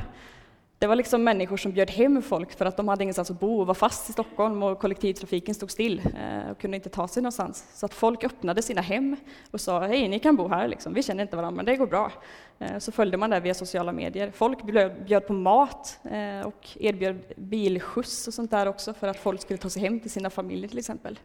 Det 0.79 0.87
var 0.87 0.95
liksom 0.95 1.23
människor 1.23 1.57
som 1.57 1.71
bjöd 1.71 1.91
hem 1.91 2.21
folk 2.21 2.57
för 2.57 2.65
att 2.65 2.77
de 2.77 2.87
hade 2.87 3.03
ingenstans 3.03 3.31
att 3.31 3.39
bo 3.39 3.59
och 3.59 3.67
var 3.67 3.73
fast 3.73 4.09
i 4.09 4.13
Stockholm 4.13 4.63
och 4.63 4.79
kollektivtrafiken 4.79 5.55
stod 5.55 5.71
still 5.71 5.99
eh, 5.99 6.51
och 6.51 6.57
kunde 6.57 6.77
inte 6.77 6.89
ta 6.89 7.07
sig 7.07 7.23
någonstans. 7.23 7.65
Så 7.73 7.85
att 7.85 7.93
folk 7.93 8.23
öppnade 8.23 8.61
sina 8.61 8.81
hem 8.81 9.15
och 9.51 9.61
sa 9.61 9.79
hej, 9.79 10.07
ni 10.07 10.19
kan 10.19 10.35
bo 10.35 10.47
här, 10.47 10.67
liksom. 10.67 10.93
vi 10.93 11.03
känner 11.03 11.21
inte 11.21 11.35
varandra 11.35 11.55
men 11.55 11.65
det 11.65 11.75
går 11.75 11.87
bra. 11.87 12.11
Eh, 12.59 12.77
så 12.77 12.91
följde 12.91 13.17
man 13.17 13.29
det 13.29 13.39
via 13.39 13.53
sociala 13.53 13.91
medier. 13.91 14.31
Folk 14.31 14.63
bjöd 15.05 15.27
på 15.27 15.33
mat 15.33 15.99
eh, 16.03 16.47
och 16.47 16.67
erbjöd 16.79 17.19
bilskjuts 17.35 18.27
och 18.27 18.33
sånt 18.33 18.51
där 18.51 18.65
också 18.67 18.93
för 18.93 19.07
att 19.07 19.19
folk 19.19 19.41
skulle 19.41 19.57
ta 19.57 19.69
sig 19.69 19.81
hem 19.81 19.99
till 19.99 20.11
sina 20.11 20.29
familjer 20.29 20.69
till 20.69 20.79
exempel. 20.79 21.19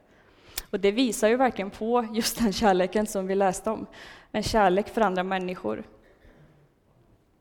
Och 0.70 0.80
det 0.80 0.90
visar 0.90 1.28
ju 1.28 1.36
verkligen 1.36 1.70
på 1.70 2.06
just 2.12 2.38
den 2.38 2.52
kärleken 2.52 3.06
som 3.06 3.26
vi 3.26 3.34
läste 3.34 3.70
om. 3.70 3.86
En 4.32 4.42
kärlek 4.42 4.88
för 4.88 5.00
andra 5.00 5.22
människor 5.22 5.84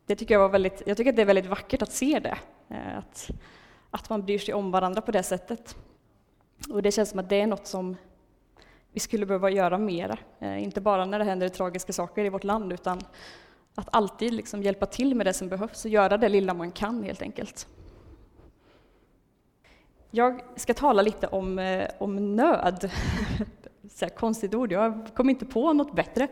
det 0.05 0.15
tycker 0.15 0.33
jag, 0.33 0.39
var 0.39 0.49
väldigt, 0.49 0.81
jag 0.85 0.97
tycker 0.97 1.09
att 1.09 1.15
det 1.15 1.21
är 1.21 1.25
väldigt 1.25 1.45
vackert 1.45 1.81
att 1.81 1.91
se 1.91 2.19
det, 2.19 2.37
eh, 2.69 2.97
att, 2.97 3.29
att 3.91 4.09
man 4.09 4.25
bryr 4.25 4.39
sig 4.39 4.53
om 4.53 4.71
varandra 4.71 5.01
på 5.01 5.11
det 5.11 5.23
sättet. 5.23 5.75
Och 6.69 6.81
det 6.81 6.91
känns 6.91 7.09
som 7.09 7.19
att 7.19 7.29
det 7.29 7.41
är 7.41 7.47
något 7.47 7.67
som 7.67 7.95
vi 8.91 8.99
skulle 8.99 9.25
behöva 9.25 9.49
göra 9.49 9.77
mera, 9.77 10.17
eh, 10.39 10.63
inte 10.63 10.81
bara 10.81 11.05
när 11.05 11.19
det 11.19 11.25
händer 11.25 11.49
tragiska 11.49 11.93
saker 11.93 12.25
i 12.25 12.29
vårt 12.29 12.43
land, 12.43 12.73
utan 12.73 13.01
att 13.75 13.87
alltid 13.91 14.33
liksom 14.33 14.63
hjälpa 14.63 14.85
till 14.85 15.15
med 15.15 15.25
det 15.25 15.33
som 15.33 15.49
behövs 15.49 15.85
och 15.85 15.91
göra 15.91 16.17
det 16.17 16.29
lilla 16.29 16.53
man 16.53 16.71
kan 16.71 17.03
helt 17.03 17.21
enkelt. 17.21 17.67
Jag 20.11 20.41
ska 20.55 20.73
tala 20.73 21.01
lite 21.01 21.27
om, 21.27 21.59
eh, 21.59 21.87
om 21.97 22.35
nöd. 22.35 22.91
så 23.95 24.09
konstigt 24.09 24.53
ord, 24.53 24.71
jag 24.71 25.07
kom 25.15 25.29
inte 25.29 25.45
på 25.45 25.73
något 25.73 25.95
bättre. 25.95 26.27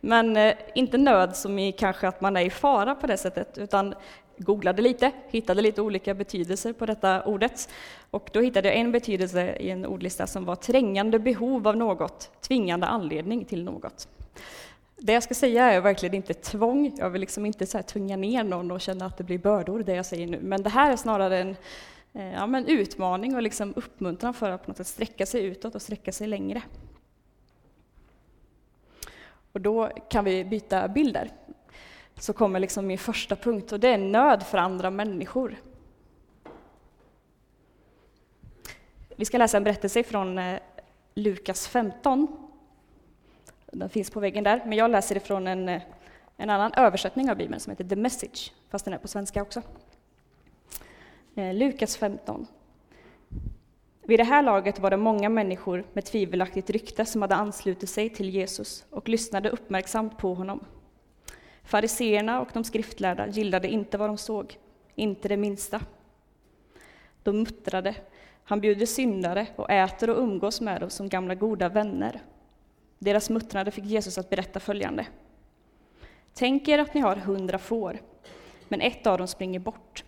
Men 0.00 0.36
eh, 0.36 0.54
inte 0.74 0.98
nöd 0.98 1.36
som 1.36 1.58
i 1.58 1.72
kanske 1.72 2.08
att 2.08 2.20
man 2.20 2.36
är 2.36 2.40
i 2.40 2.50
fara 2.50 2.94
på 2.94 3.06
det 3.06 3.16
sättet, 3.16 3.58
utan 3.58 3.94
googlade 4.38 4.82
lite, 4.82 5.10
hittade 5.28 5.62
lite 5.62 5.82
olika 5.82 6.14
betydelser 6.14 6.72
på 6.72 6.86
detta 6.86 7.24
ordet. 7.24 7.68
Och 8.10 8.30
då 8.32 8.40
hittade 8.40 8.68
jag 8.68 8.76
en 8.76 8.92
betydelse 8.92 9.56
i 9.56 9.70
en 9.70 9.86
ordlista 9.86 10.26
som 10.26 10.44
var 10.44 10.56
trängande 10.56 11.18
behov 11.18 11.68
av 11.68 11.76
något, 11.76 12.30
tvingande 12.40 12.86
anledning 12.86 13.44
till 13.44 13.64
något. 13.64 14.08
Det 14.98 15.12
jag 15.12 15.22
ska 15.22 15.34
säga 15.34 15.72
är 15.72 15.80
verkligen 15.80 16.14
inte 16.14 16.34
tvång, 16.34 16.92
jag 16.98 17.10
vill 17.10 17.20
liksom 17.20 17.46
inte 17.46 17.66
så 17.66 17.78
här 17.78 17.82
tvinga 17.82 18.16
ner 18.16 18.44
någon 18.44 18.70
och 18.70 18.80
känna 18.80 19.06
att 19.06 19.16
det 19.16 19.24
blir 19.24 19.38
bördor, 19.38 19.82
det 19.82 19.94
jag 19.94 20.06
säger 20.06 20.26
nu. 20.26 20.38
Men 20.42 20.62
det 20.62 20.70
här 20.70 20.92
är 20.92 20.96
snarare 20.96 21.38
en 21.38 21.56
eh, 22.12 22.32
ja, 22.32 22.46
men 22.46 22.66
utmaning 22.66 23.36
och 23.36 23.42
liksom 23.42 23.72
uppmuntran 23.76 24.34
för 24.34 24.50
att 24.50 24.64
på 24.64 24.70
något 24.70 24.76
sätt 24.76 24.86
sträcka 24.86 25.26
sig 25.26 25.44
utåt 25.44 25.74
och 25.74 25.82
sträcka 25.82 26.12
sig 26.12 26.26
längre. 26.26 26.62
Och 29.56 29.62
då 29.62 29.90
kan 30.08 30.24
vi 30.24 30.44
byta 30.44 30.88
bilder. 30.88 31.30
Så 32.14 32.32
kommer 32.32 32.60
liksom 32.60 32.86
min 32.86 32.98
första 32.98 33.36
punkt 33.36 33.72
och 33.72 33.80
det 33.80 33.88
är 33.88 33.98
nöd 33.98 34.42
för 34.42 34.58
andra 34.58 34.90
människor. 34.90 35.56
Vi 39.16 39.24
ska 39.24 39.38
läsa 39.38 39.56
en 39.56 39.64
berättelse 39.64 40.02
från 40.02 40.38
eh, 40.38 40.58
Lukas 41.14 41.68
15. 41.68 42.50
Den 43.66 43.88
finns 43.88 44.10
på 44.10 44.20
väggen 44.20 44.44
där, 44.44 44.62
men 44.64 44.78
jag 44.78 44.90
läser 44.90 45.16
ifrån 45.16 45.46
en, 45.46 45.68
eh, 45.68 45.82
en 46.36 46.50
annan 46.50 46.72
översättning 46.72 47.30
av 47.30 47.36
Bibeln 47.36 47.60
som 47.60 47.70
heter 47.70 47.84
The 47.84 47.96
Message, 47.96 48.52
fast 48.70 48.84
den 48.84 48.94
är 48.94 48.98
på 48.98 49.08
svenska 49.08 49.42
också. 49.42 49.62
Eh, 51.34 51.54
Lukas 51.54 51.96
15. 51.96 52.46
Vid 54.08 54.20
det 54.20 54.24
här 54.24 54.42
laget 54.42 54.78
var 54.78 54.90
det 54.90 54.96
många 54.96 55.28
människor 55.28 55.84
med 55.92 56.04
tvivelaktigt 56.04 56.70
rykte 56.70 57.04
som 57.04 57.22
hade 57.22 57.34
anslutit 57.34 57.90
sig 57.90 58.10
till 58.10 58.30
Jesus 58.30 58.84
och 58.90 59.08
lyssnade 59.08 59.50
uppmärksamt 59.50 60.18
på 60.18 60.34
honom. 60.34 60.64
Fariseerna 61.64 62.40
och 62.40 62.48
de 62.52 62.64
skriftlärda 62.64 63.26
gillade 63.28 63.68
inte 63.68 63.98
vad 63.98 64.08
de 64.08 64.18
såg, 64.18 64.58
inte 64.94 65.28
det 65.28 65.36
minsta. 65.36 65.80
De 67.22 67.38
muttrade, 67.38 67.94
han 68.44 68.60
bjuder 68.60 68.86
syndare 68.86 69.46
och 69.56 69.70
äter 69.70 70.10
och 70.10 70.22
umgås 70.22 70.60
med 70.60 70.80
dem 70.80 70.90
som 70.90 71.08
gamla 71.08 71.34
goda 71.34 71.68
vänner. 71.68 72.22
Deras 72.98 73.30
muttrande 73.30 73.70
fick 73.70 73.84
Jesus 73.84 74.18
att 74.18 74.30
berätta 74.30 74.60
följande. 74.60 75.06
Tänk 76.34 76.68
er 76.68 76.78
att 76.78 76.94
ni 76.94 77.00
har 77.00 77.16
hundra 77.16 77.58
får, 77.58 77.98
men 78.68 78.80
ett 78.80 79.06
av 79.06 79.18
dem 79.18 79.28
springer 79.28 79.60
bort. 79.60 80.04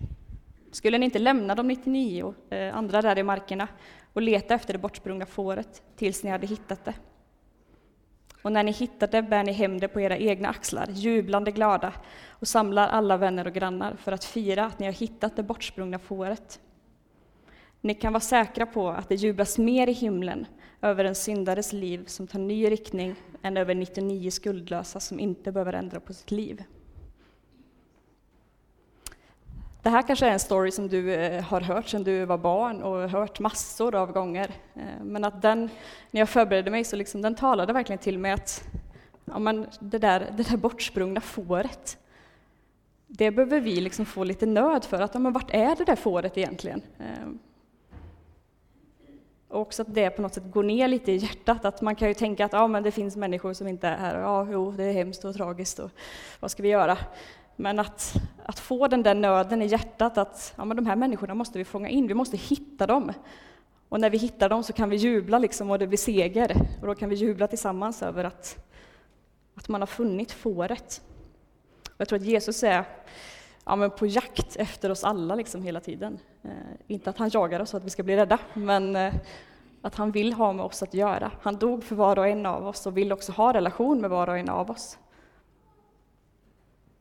Skulle 0.72 0.98
ni 0.98 1.04
inte 1.04 1.18
lämna 1.18 1.54
de 1.54 1.68
99 1.68 2.22
och, 2.22 2.34
andra 2.72 3.02
där 3.02 3.18
i 3.18 3.22
markerna 3.22 3.68
och 4.12 4.22
leta 4.22 4.54
efter 4.54 4.72
det 4.72 4.78
bortsprungna 4.78 5.26
fåret 5.26 5.82
tills 5.96 6.22
ni 6.22 6.30
hade 6.30 6.46
hittat 6.46 6.84
det? 6.84 6.94
Och 8.42 8.52
när 8.52 8.62
ni 8.62 8.72
hittat 8.72 9.10
det 9.10 9.22
bär 9.22 9.44
ni 9.44 9.52
hem 9.52 9.80
det 9.80 9.88
på 9.88 10.00
era 10.00 10.16
egna 10.16 10.48
axlar, 10.48 10.86
jublande 10.90 11.50
glada, 11.50 11.92
och 12.28 12.48
samlar 12.48 12.88
alla 12.88 13.16
vänner 13.16 13.46
och 13.46 13.52
grannar 13.52 13.96
för 13.96 14.12
att 14.12 14.24
fira 14.24 14.64
att 14.64 14.78
ni 14.78 14.86
har 14.86 14.92
hittat 14.92 15.36
det 15.36 15.42
bortsprungna 15.42 15.98
fåret. 15.98 16.60
Ni 17.80 17.94
kan 17.94 18.12
vara 18.12 18.20
säkra 18.20 18.66
på 18.66 18.88
att 18.88 19.08
det 19.08 19.14
jublas 19.14 19.58
mer 19.58 19.86
i 19.86 19.92
himlen 19.92 20.46
över 20.82 21.04
en 21.04 21.14
syndares 21.14 21.72
liv 21.72 22.04
som 22.06 22.26
tar 22.26 22.38
ny 22.38 22.70
riktning 22.70 23.14
än 23.42 23.56
över 23.56 23.74
99 23.74 24.30
skuldlösa 24.30 25.00
som 25.00 25.20
inte 25.20 25.52
behöver 25.52 25.72
ändra 25.72 26.00
på 26.00 26.12
sitt 26.12 26.30
liv. 26.30 26.62
Det 29.88 29.92
här 29.92 30.02
kanske 30.02 30.26
är 30.26 30.30
en 30.30 30.38
story 30.38 30.70
som 30.70 30.88
du 30.88 31.14
eh, 31.14 31.42
har 31.42 31.60
hört 31.60 31.88
sedan 31.88 32.04
du 32.04 32.24
var 32.24 32.38
barn 32.38 32.82
och 32.82 33.10
hört 33.10 33.40
massor 33.40 33.94
av 33.94 34.12
gånger. 34.12 34.50
Eh, 34.74 35.02
men 35.02 35.24
att 35.24 35.42
den, 35.42 35.70
när 36.10 36.20
jag 36.20 36.28
förberedde 36.28 36.70
mig, 36.70 36.84
så 36.84 36.96
liksom, 36.96 37.22
den 37.22 37.34
talade 37.34 37.72
verkligen 37.72 37.98
till 37.98 38.18
mig 38.18 38.32
att 38.32 38.64
ja, 39.24 39.38
men 39.38 39.66
det, 39.80 39.98
där, 39.98 40.32
det 40.36 40.48
där 40.48 40.56
bortsprungna 40.56 41.20
fåret, 41.20 41.98
det 43.06 43.30
behöver 43.30 43.60
vi 43.60 43.80
liksom 43.80 44.06
få 44.06 44.24
lite 44.24 44.46
nöd 44.46 44.84
för. 44.84 45.00
Att, 45.00 45.14
ja, 45.14 45.20
men 45.20 45.32
vart 45.32 45.50
är 45.50 45.76
det 45.76 45.84
där 45.84 45.96
fåret 45.96 46.38
egentligen? 46.38 46.82
Eh, 46.98 47.28
och 49.48 49.60
också 49.60 49.82
att 49.82 49.94
det 49.94 50.10
på 50.10 50.22
något 50.22 50.34
sätt 50.34 50.50
går 50.52 50.62
ner 50.62 50.88
lite 50.88 51.12
i 51.12 51.16
hjärtat. 51.16 51.64
Att 51.64 51.80
man 51.80 51.94
kan 51.94 52.08
ju 52.08 52.14
tänka 52.14 52.44
att 52.44 52.52
ja, 52.52 52.66
men 52.66 52.82
det 52.82 52.90
finns 52.90 53.16
människor 53.16 53.52
som 53.52 53.68
inte 53.68 53.88
är 53.88 53.96
här. 53.96 54.20
Ja, 54.20 54.46
jo, 54.50 54.70
det 54.70 54.84
är 54.84 54.92
hemskt 54.92 55.24
och 55.24 55.34
tragiskt 55.34 55.78
och 55.78 55.90
vad 56.40 56.50
ska 56.50 56.62
vi 56.62 56.68
göra? 56.68 56.98
Men 57.60 57.78
att, 57.78 58.14
att 58.44 58.58
få 58.58 58.88
den 58.88 59.02
där 59.02 59.14
nöden 59.14 59.62
i 59.62 59.66
hjärtat 59.66 60.18
att 60.18 60.54
ja, 60.56 60.64
men 60.64 60.76
de 60.76 60.86
här 60.86 60.96
människorna 60.96 61.34
måste 61.34 61.58
vi 61.58 61.64
fånga 61.64 61.88
in, 61.88 62.06
vi 62.06 62.14
måste 62.14 62.36
hitta 62.36 62.86
dem. 62.86 63.12
Och 63.88 64.00
när 64.00 64.10
vi 64.10 64.18
hittar 64.18 64.48
dem 64.48 64.64
så 64.64 64.72
kan 64.72 64.90
vi 64.90 64.96
jubla 64.96 65.38
liksom 65.38 65.70
och 65.70 65.78
det 65.78 65.86
blir 65.86 65.98
seger. 65.98 66.56
Och 66.80 66.86
då 66.86 66.94
kan 66.94 67.08
vi 67.08 67.16
jubla 67.16 67.46
tillsammans 67.46 68.02
över 68.02 68.24
att, 68.24 68.66
att 69.54 69.68
man 69.68 69.80
har 69.80 69.86
funnit 69.86 70.32
fåret. 70.32 71.02
Och 71.84 72.00
jag 72.00 72.08
tror 72.08 72.18
att 72.18 72.24
Jesus 72.24 72.62
är 72.62 72.84
ja, 73.64 73.76
men 73.76 73.90
på 73.90 74.06
jakt 74.06 74.56
efter 74.56 74.90
oss 74.90 75.04
alla 75.04 75.34
liksom 75.34 75.62
hela 75.62 75.80
tiden. 75.80 76.18
Eh, 76.42 76.50
inte 76.86 77.10
att 77.10 77.18
han 77.18 77.30
jagar 77.32 77.60
oss 77.60 77.70
så 77.70 77.76
att 77.76 77.84
vi 77.84 77.90
ska 77.90 78.02
bli 78.02 78.16
rädda, 78.16 78.38
men 78.54 78.96
eh, 78.96 79.14
att 79.82 79.94
han 79.94 80.10
vill 80.10 80.32
ha 80.32 80.52
med 80.52 80.64
oss 80.64 80.82
att 80.82 80.94
göra. 80.94 81.30
Han 81.42 81.56
dog 81.56 81.84
för 81.84 81.96
var 81.96 82.18
och 82.18 82.28
en 82.28 82.46
av 82.46 82.66
oss 82.66 82.86
och 82.86 82.96
vill 82.96 83.12
också 83.12 83.32
ha 83.32 83.52
relation 83.52 84.00
med 84.00 84.10
var 84.10 84.28
och 84.28 84.38
en 84.38 84.48
av 84.48 84.70
oss. 84.70 84.98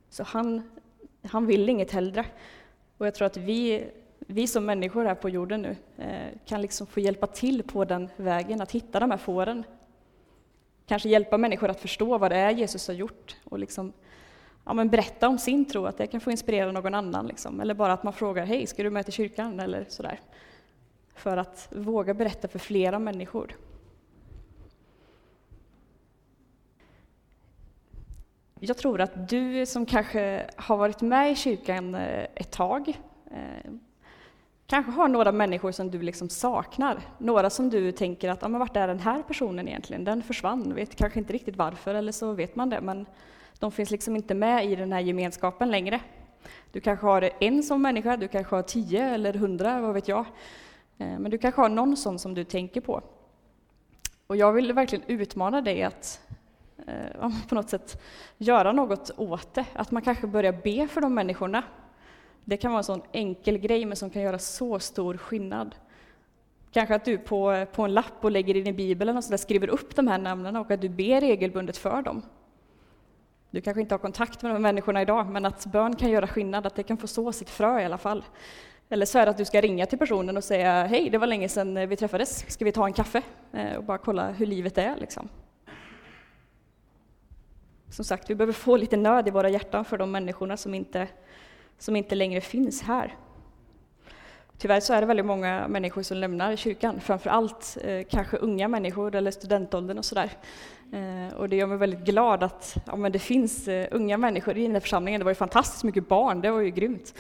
Så 0.09 0.23
han, 0.23 0.61
han 1.23 1.45
vill 1.45 1.69
inget 1.69 1.91
hellre. 1.91 2.25
Och 2.97 3.07
jag 3.07 3.13
tror 3.15 3.25
att 3.25 3.37
vi, 3.37 3.89
vi 4.19 4.47
som 4.47 4.65
människor 4.65 5.05
här 5.05 5.15
på 5.15 5.29
jorden 5.29 5.61
nu 5.61 5.75
eh, 5.97 6.39
kan 6.45 6.61
liksom 6.61 6.87
få 6.87 6.99
hjälpa 6.99 7.27
till 7.27 7.63
på 7.63 7.85
den 7.85 8.09
vägen, 8.15 8.61
att 8.61 8.71
hitta 8.71 8.99
de 8.99 9.11
här 9.11 9.17
fåren. 9.17 9.63
Kanske 10.85 11.09
hjälpa 11.09 11.37
människor 11.37 11.69
att 11.69 11.79
förstå 11.79 12.17
vad 12.17 12.31
det 12.31 12.37
är 12.37 12.51
Jesus 12.51 12.87
har 12.87 12.95
gjort 12.95 13.35
och 13.43 13.59
liksom, 13.59 13.93
ja, 14.65 14.73
men 14.73 14.89
berätta 14.89 15.27
om 15.27 15.37
sin 15.37 15.65
tro, 15.65 15.85
att 15.85 15.97
det 15.97 16.07
kan 16.07 16.21
få 16.21 16.31
inspirera 16.31 16.71
någon 16.71 16.93
annan. 16.93 17.27
Liksom. 17.27 17.61
Eller 17.61 17.73
bara 17.73 17.93
att 17.93 18.03
man 18.03 18.13
frågar, 18.13 18.45
hej, 18.45 18.67
ska 18.67 18.83
du 18.83 18.89
med 18.89 19.05
till 19.05 19.13
kyrkan? 19.13 19.59
Eller 19.59 19.85
sådär. 19.89 20.19
För 21.15 21.37
att 21.37 21.69
våga 21.71 22.13
berätta 22.13 22.47
för 22.47 22.59
flera 22.59 22.99
människor. 22.99 23.55
Jag 28.59 28.77
tror 28.77 29.01
att 29.01 29.29
du 29.29 29.65
som 29.65 29.85
kanske 29.85 30.49
har 30.55 30.77
varit 30.77 31.01
med 31.01 31.31
i 31.31 31.35
kyrkan 31.35 31.95
eh, 31.95 32.27
ett 32.35 32.51
tag, 32.51 32.99
eh, 33.31 33.71
kanske 34.67 34.91
har 34.91 35.07
några 35.07 35.31
människor 35.31 35.71
som 35.71 35.91
du 35.91 36.01
liksom 36.01 36.29
saknar. 36.29 36.99
Några 37.17 37.49
som 37.49 37.69
du 37.69 37.91
tänker 37.91 38.29
att, 38.29 38.41
ja, 38.41 38.47
men 38.47 38.59
vart 38.59 38.77
är 38.77 38.87
den 38.87 38.99
här 38.99 39.23
personen 39.23 39.67
egentligen? 39.67 40.03
Den 40.03 40.23
försvann, 40.23 40.73
vet 40.73 40.95
kanske 40.95 41.19
inte 41.19 41.33
riktigt 41.33 41.55
varför, 41.55 41.95
eller 41.95 42.11
så 42.11 42.31
vet 42.31 42.55
man 42.55 42.69
det, 42.69 42.81
men 42.81 43.05
de 43.59 43.71
finns 43.71 43.91
liksom 43.91 44.15
inte 44.15 44.33
med 44.33 44.65
i 44.65 44.75
den 44.75 44.93
här 44.93 44.99
gemenskapen 44.99 45.71
längre. 45.71 45.99
Du 46.71 46.79
kanske 46.79 47.05
har 47.05 47.29
en 47.39 47.63
sån 47.63 47.81
människa, 47.81 48.17
du 48.17 48.27
kanske 48.27 48.55
har 48.55 48.63
tio 48.63 49.03
eller 49.03 49.33
hundra, 49.33 49.81
vad 49.81 49.93
vet 49.93 50.07
jag. 50.07 50.25
Eh, 50.97 51.19
men 51.19 51.31
du 51.31 51.37
kanske 51.37 51.61
har 51.61 51.69
någon 51.69 51.97
sån 51.97 52.19
som 52.19 52.33
du 52.33 52.43
tänker 52.43 52.81
på. 52.81 53.01
Och 54.27 54.37
jag 54.37 54.53
vill 54.53 54.73
verkligen 54.73 55.05
utmana 55.07 55.61
dig 55.61 55.83
att 55.83 56.26
eh, 56.87 57.29
på 57.49 57.55
något 57.55 57.69
sätt 57.69 58.01
göra 58.37 58.71
något 58.71 59.11
åt 59.17 59.53
det. 59.53 59.65
Att 59.73 59.91
man 59.91 60.01
kanske 60.01 60.27
börjar 60.27 60.51
be 60.63 60.87
för 60.87 61.01
de 61.01 61.13
människorna. 61.13 61.63
Det 62.45 62.57
kan 62.57 62.71
vara 62.71 62.79
en 62.79 62.83
sån 62.83 63.01
enkel 63.11 63.57
grej 63.57 63.85
men 63.85 63.97
som 63.97 64.09
kan 64.09 64.21
göra 64.21 64.39
så 64.39 64.79
stor 64.79 65.17
skillnad. 65.17 65.75
Kanske 66.71 66.95
att 66.95 67.05
du 67.05 67.17
på, 67.17 67.65
på 67.71 67.83
en 67.83 67.93
lapp 67.93 68.23
och 68.25 68.31
lägger 68.31 68.55
in 68.55 68.67
i 68.67 68.73
Bibeln 68.73 69.17
och 69.17 69.23
så 69.23 69.29
där 69.29 69.37
skriver 69.37 69.67
upp 69.67 69.95
de 69.95 70.07
här 70.07 70.17
namnen 70.17 70.55
och 70.55 70.71
att 70.71 70.81
du 70.81 70.89
ber 70.89 71.21
regelbundet 71.21 71.77
för 71.77 72.01
dem. 72.01 72.21
Du 73.51 73.61
kanske 73.61 73.81
inte 73.81 73.93
har 73.93 73.99
kontakt 73.99 74.41
med 74.41 74.55
de 74.55 74.61
människorna 74.61 75.01
idag, 75.01 75.29
men 75.29 75.45
att 75.45 75.65
bön 75.65 75.95
kan 75.95 76.11
göra 76.11 76.27
skillnad, 76.27 76.65
att 76.65 76.75
det 76.75 76.83
kan 76.83 76.97
få 76.97 77.07
så 77.07 77.31
sitt 77.31 77.49
frö 77.49 77.81
i 77.81 77.85
alla 77.85 77.97
fall. 77.97 78.23
Eller 78.89 79.05
så 79.05 79.19
är 79.19 79.25
det 79.25 79.31
att 79.31 79.37
du 79.37 79.45
ska 79.45 79.61
ringa 79.61 79.85
till 79.85 79.99
personen 79.99 80.37
och 80.37 80.43
säga 80.43 80.85
hej, 80.85 81.09
det 81.09 81.17
var 81.17 81.27
länge 81.27 81.49
sedan 81.49 81.89
vi 81.89 81.95
träffades, 81.95 82.51
ska 82.51 82.65
vi 82.65 82.71
ta 82.71 82.85
en 82.85 82.93
kaffe? 82.93 83.21
Eh, 83.53 83.77
och 83.77 83.83
bara 83.83 83.97
kolla 83.97 84.31
hur 84.31 84.45
livet 84.45 84.77
är. 84.77 84.95
Liksom. 84.95 85.29
Som 87.89 88.05
sagt, 88.05 88.29
vi 88.29 88.35
behöver 88.35 88.53
få 88.53 88.77
lite 88.77 88.97
nöd 88.97 89.27
i 89.27 89.31
våra 89.31 89.49
hjärtan 89.49 89.85
för 89.85 89.97
de 89.97 90.11
människorna 90.11 90.57
som 90.57 90.73
inte, 90.73 91.07
som 91.77 91.95
inte 91.95 92.15
längre 92.15 92.41
finns 92.41 92.81
här. 92.81 93.15
Tyvärr 94.57 94.79
så 94.79 94.93
är 94.93 95.01
det 95.01 95.07
väldigt 95.07 95.25
många 95.25 95.67
människor 95.67 96.03
som 96.03 96.17
lämnar 96.17 96.55
kyrkan, 96.55 96.99
framför 96.99 97.29
allt 97.29 97.77
eh, 97.83 98.05
kanske 98.09 98.37
unga 98.37 98.67
människor 98.67 99.15
eller 99.15 99.31
studentåldern 99.31 99.97
och 99.97 100.05
sådär. 100.05 100.31
Eh, 100.93 101.37
och 101.37 101.49
det 101.49 101.55
gör 101.55 101.67
mig 101.67 101.77
väldigt 101.77 102.05
glad 102.05 102.43
att 102.43 102.77
ja, 102.85 102.95
men 102.95 103.11
det 103.11 103.19
finns 103.19 103.67
eh, 103.67 103.87
unga 103.91 104.17
människor 104.17 104.57
i 104.57 104.63
den 104.63 104.71
här 104.71 104.79
församlingen. 104.79 105.19
Det 105.19 105.25
var 105.25 105.31
ju 105.31 105.35
fantastiskt 105.35 105.83
mycket 105.83 106.07
barn, 106.07 106.41
det 106.41 106.51
var 106.51 106.59
ju 106.59 106.69
grymt. 106.69 107.13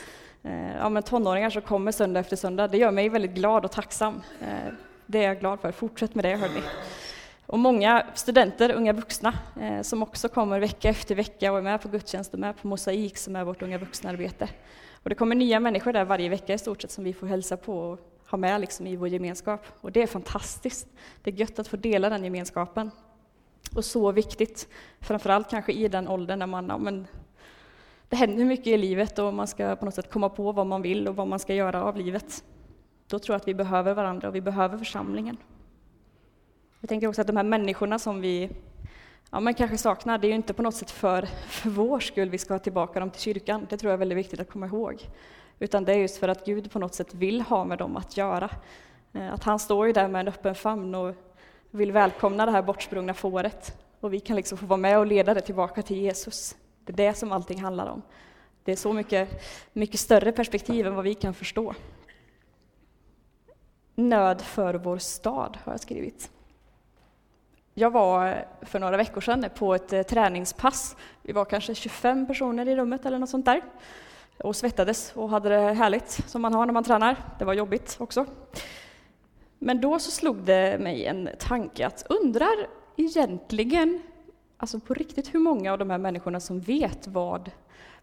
Eh, 0.43 0.75
ja, 0.77 0.89
men 0.89 1.03
tonåringar 1.03 1.49
som 1.49 1.61
kommer 1.61 1.91
söndag 1.91 2.19
efter 2.19 2.35
söndag, 2.35 2.67
det 2.67 2.77
gör 2.77 2.91
mig 2.91 3.09
väldigt 3.09 3.33
glad 3.33 3.65
och 3.65 3.71
tacksam. 3.71 4.21
Eh, 4.41 4.73
det 5.05 5.23
är 5.23 5.27
jag 5.27 5.39
glad 5.39 5.59
för. 5.59 5.71
Fortsätt 5.71 6.15
med 6.15 6.25
det 6.25 6.35
hörni. 6.35 6.61
Och 7.47 7.59
många 7.59 8.05
studenter, 8.13 8.71
unga 8.71 8.93
vuxna, 8.93 9.33
eh, 9.61 9.81
som 9.81 10.03
också 10.03 10.29
kommer 10.29 10.59
vecka 10.59 10.89
efter 10.89 11.15
vecka 11.15 11.51
och 11.51 11.57
är 11.57 11.61
med 11.61 11.81
på 11.81 11.89
gudstjänst 11.89 12.33
och 12.33 12.39
med 12.39 12.61
på 12.61 12.67
Mosaik 12.67 13.17
som 13.17 13.35
är 13.35 13.43
vårt 13.43 13.61
unga 13.61 13.77
vuxna-arbete. 13.77 14.49
Och 15.03 15.09
det 15.09 15.15
kommer 15.15 15.35
nya 15.35 15.59
människor 15.59 15.93
där 15.93 16.05
varje 16.05 16.29
vecka 16.29 16.53
i 16.53 16.57
stort 16.57 16.81
sett 16.81 16.91
som 16.91 17.03
vi 17.03 17.13
får 17.13 17.27
hälsa 17.27 17.57
på 17.57 17.79
och 17.79 17.99
ha 18.29 18.37
med 18.37 18.61
liksom 18.61 18.87
i 18.87 18.95
vår 18.95 19.07
gemenskap. 19.07 19.65
Och 19.81 19.91
det 19.91 20.01
är 20.01 20.07
fantastiskt. 20.07 20.87
Det 21.23 21.31
är 21.31 21.35
gött 21.35 21.59
att 21.59 21.67
få 21.67 21.77
dela 21.77 22.09
den 22.09 22.23
gemenskapen. 22.23 22.91
Och 23.75 23.85
så 23.85 24.11
viktigt, 24.11 24.67
framförallt 24.99 25.49
kanske 25.49 25.71
i 25.71 25.87
den 25.87 26.07
åldern 26.07 26.39
när 26.39 26.47
man, 26.47 26.67
ja, 26.67 26.77
men, 26.77 27.07
det 28.09 28.15
händer 28.15 28.45
mycket 28.45 28.67
i 28.67 28.77
livet 28.77 29.19
och 29.19 29.33
man 29.33 29.47
ska 29.47 29.75
på 29.75 29.85
något 29.85 29.95
sätt 29.95 30.11
komma 30.11 30.29
på 30.29 30.51
vad 30.51 30.67
man 30.67 30.81
vill 30.81 31.07
och 31.07 31.15
vad 31.15 31.27
man 31.27 31.39
ska 31.39 31.53
göra 31.53 31.83
av 31.83 31.97
livet. 31.97 32.43
Då 33.07 33.19
tror 33.19 33.33
jag 33.33 33.41
att 33.41 33.47
vi 33.47 33.53
behöver 33.53 33.93
varandra 33.93 34.27
och 34.27 34.35
vi 34.35 34.41
behöver 34.41 34.77
församlingen. 34.77 35.37
Jag 36.79 36.89
tänker 36.89 37.07
också 37.07 37.21
att 37.21 37.27
de 37.27 37.37
här 37.37 37.43
människorna 37.43 37.99
som 37.99 38.21
vi 38.21 38.49
ja, 39.31 39.39
men 39.39 39.53
kanske 39.53 39.77
saknar, 39.77 40.17
det 40.17 40.27
är 40.27 40.29
ju 40.29 40.35
inte 40.35 40.53
på 40.53 40.63
något 40.63 40.75
sätt 40.75 40.91
för, 40.91 41.21
för 41.47 41.69
vår 41.69 41.99
skull 41.99 42.29
vi 42.29 42.37
ska 42.37 42.53
ha 42.53 42.59
tillbaka 42.59 42.99
dem 42.99 43.09
till 43.09 43.21
kyrkan. 43.21 43.67
Det 43.69 43.77
tror 43.77 43.89
jag 43.89 43.93
är 43.93 43.99
väldigt 43.99 44.17
viktigt 44.17 44.39
att 44.39 44.49
komma 44.49 44.65
ihåg. 44.65 45.09
Utan 45.59 45.85
det 45.85 45.93
är 45.93 45.97
just 45.97 46.17
för 46.17 46.27
att 46.27 46.45
Gud 46.45 46.71
på 46.71 46.79
något 46.79 46.93
sätt 46.93 47.13
vill 47.13 47.41
ha 47.41 47.65
med 47.65 47.77
dem 47.77 47.97
att 47.97 48.17
göra. 48.17 48.49
Eh, 49.13 49.33
att 49.33 49.43
han 49.43 49.59
står 49.59 49.87
ju 49.87 49.93
där 49.93 50.07
med 50.07 50.19
en 50.19 50.27
öppen 50.27 50.55
famn 50.55 50.95
och 50.95 51.15
vill 51.71 51.91
välkomna 51.91 52.45
det 52.45 52.51
här 52.51 52.61
bortsprungna 52.61 53.13
fåret. 53.13 53.77
Och 53.99 54.13
vi 54.13 54.19
kan 54.19 54.35
liksom 54.35 54.57
få 54.57 54.65
vara 54.65 54.77
med 54.77 54.99
och 54.99 55.05
leda 55.05 55.33
det 55.33 55.41
tillbaka 55.41 55.81
till 55.81 55.97
Jesus. 55.97 56.55
Det 56.85 56.93
är 56.93 56.97
det 56.97 57.13
som 57.13 57.31
allting 57.31 57.61
handlar 57.61 57.87
om. 57.87 58.01
Det 58.63 58.71
är 58.71 58.75
så 58.75 58.93
mycket, 58.93 59.29
mycket 59.73 59.99
större 59.99 60.31
perspektiv 60.31 60.87
än 60.87 60.95
vad 60.95 61.03
vi 61.03 61.13
kan 61.13 61.33
förstå. 61.33 61.73
Nöd 63.95 64.41
för 64.41 64.73
vår 64.73 64.97
stad 64.97 65.57
har 65.63 65.73
jag 65.73 65.79
skrivit. 65.79 66.31
Jag 67.79 67.91
var 67.91 68.45
för 68.61 68.79
några 68.79 68.97
veckor 68.97 69.21
sedan 69.21 69.45
på 69.55 69.75
ett 69.75 69.93
eh, 69.93 70.01
träningspass. 70.01 70.95
Vi 71.21 71.33
var 71.33 71.45
kanske 71.45 71.75
25 71.75 72.27
personer 72.27 72.67
i 72.67 72.75
rummet 72.75 73.05
eller 73.05 73.19
något 73.19 73.29
sånt 73.29 73.45
där 73.45 73.61
och 74.37 74.55
svettades 74.55 75.11
och 75.15 75.29
hade 75.29 75.49
det 75.49 75.73
härligt 75.73 76.11
som 76.11 76.41
man 76.41 76.53
har 76.53 76.65
när 76.65 76.73
man 76.73 76.83
tränar. 76.83 77.15
Det 77.39 77.45
var 77.45 77.53
jobbigt 77.53 77.95
också. 77.99 78.25
Men 79.59 79.81
då 79.81 79.99
så 79.99 80.11
slog 80.11 80.37
det 80.37 80.81
mig 80.81 81.05
en 81.05 81.29
tanke 81.39 81.87
att 81.87 82.05
undrar 82.09 82.67
egentligen, 82.95 84.01
alltså 84.57 84.79
på 84.79 84.93
riktigt 84.93 85.33
hur 85.33 85.39
många 85.39 85.71
av 85.71 85.77
de 85.79 85.89
här 85.89 85.97
människorna 85.97 86.39
som 86.39 86.59
vet 86.59 87.07
vad, 87.07 87.51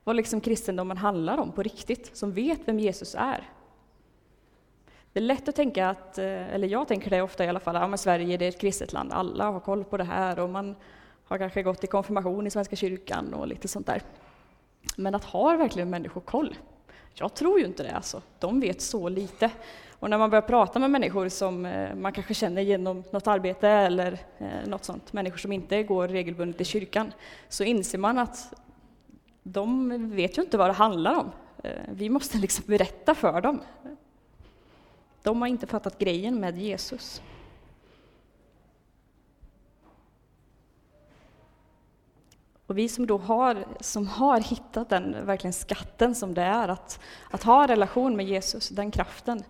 vad 0.04 0.16
liksom 0.16 0.40
kristendomen 0.40 0.96
handlar 0.96 1.38
om 1.38 1.52
på 1.52 1.62
riktigt, 1.62 2.16
som 2.16 2.32
vet 2.32 2.60
vem 2.64 2.78
Jesus 2.78 3.14
är. 3.18 3.48
Det 5.14 5.20
är 5.20 5.24
lätt 5.24 5.48
att 5.48 5.56
tänka 5.56 5.88
att, 5.88 6.18
eh, 6.18 6.54
eller 6.54 6.68
jag 6.68 6.88
tänker 6.88 7.10
det 7.10 7.22
ofta 7.22 7.44
i 7.44 7.48
alla 7.48 7.60
fall, 7.60 7.74
ja 7.74 7.96
Sverige 7.96 8.36
det 8.36 8.44
är 8.44 8.48
ett 8.48 8.60
kristet 8.60 8.92
land, 8.92 9.12
alla 9.12 9.50
har 9.50 9.60
koll 9.60 9.84
på 9.84 9.96
det 9.96 10.04
här 10.04 10.38
och 10.38 10.50
man 10.50 10.76
har 11.24 11.38
kanske 11.38 11.62
gått 11.62 11.84
i 11.84 11.86
konfirmation 11.86 12.46
i 12.46 12.50
Svenska 12.50 12.76
kyrkan 12.76 13.34
och 13.34 13.48
lite 13.48 13.68
sånt 13.68 13.86
där. 13.86 14.02
Men 14.96 15.14
att 15.14 15.24
har 15.24 15.56
verkligen 15.56 15.90
människor 15.90 16.20
koll? 16.20 16.56
Jag 17.14 17.34
tror 17.34 17.60
ju 17.60 17.66
inte 17.66 17.82
det 17.82 17.92
alltså. 17.92 18.22
De 18.38 18.60
vet 18.60 18.80
så 18.80 19.08
lite. 19.08 19.50
Och 19.90 20.10
när 20.10 20.18
man 20.18 20.30
börjar 20.30 20.42
prata 20.42 20.78
med 20.78 20.90
människor 20.90 21.28
som 21.28 21.66
eh, 21.66 21.94
man 21.94 22.12
kanske 22.12 22.34
känner 22.34 22.62
genom 22.62 23.04
något 23.10 23.26
arbete 23.26 23.68
eller 23.68 24.18
eh, 24.38 24.66
något 24.66 24.84
sånt, 24.84 25.12
människor 25.12 25.38
som 25.38 25.52
inte 25.52 25.82
går 25.82 26.08
regelbundet 26.08 26.60
i 26.60 26.64
kyrkan, 26.64 27.12
så 27.48 27.64
inser 27.64 27.98
man 27.98 28.18
att 28.18 28.54
de 29.42 29.90
vet 30.10 30.38
ju 30.38 30.42
inte 30.42 30.58
vad 30.58 30.68
det 30.68 30.74
handlar 30.74 31.14
om. 31.14 31.30
Vi 31.88 32.08
måste 32.08 32.38
liksom 32.38 32.64
berätta 32.66 33.14
för 33.14 33.40
dem 33.40 33.60
de 35.24 35.40
har 35.40 35.48
inte 35.48 35.66
fattat 35.66 35.98
grejen 35.98 36.40
med 36.40 36.58
Jesus. 36.58 37.22
Och 42.66 42.78
vi 42.78 42.88
som 42.88 43.06
då 43.06 43.18
har, 43.18 43.64
som 43.80 44.06
har 44.06 44.40
hittat 44.40 44.88
den 44.88 45.26
verkligen 45.26 45.52
skatten 45.52 46.14
som 46.14 46.34
det 46.34 46.42
är 46.42 46.68
att, 46.68 47.00
att 47.30 47.42
ha 47.42 47.66
relation 47.66 48.16
med 48.16 48.26
Jesus, 48.26 48.68
den 48.68 48.90
kraften, 48.90 49.42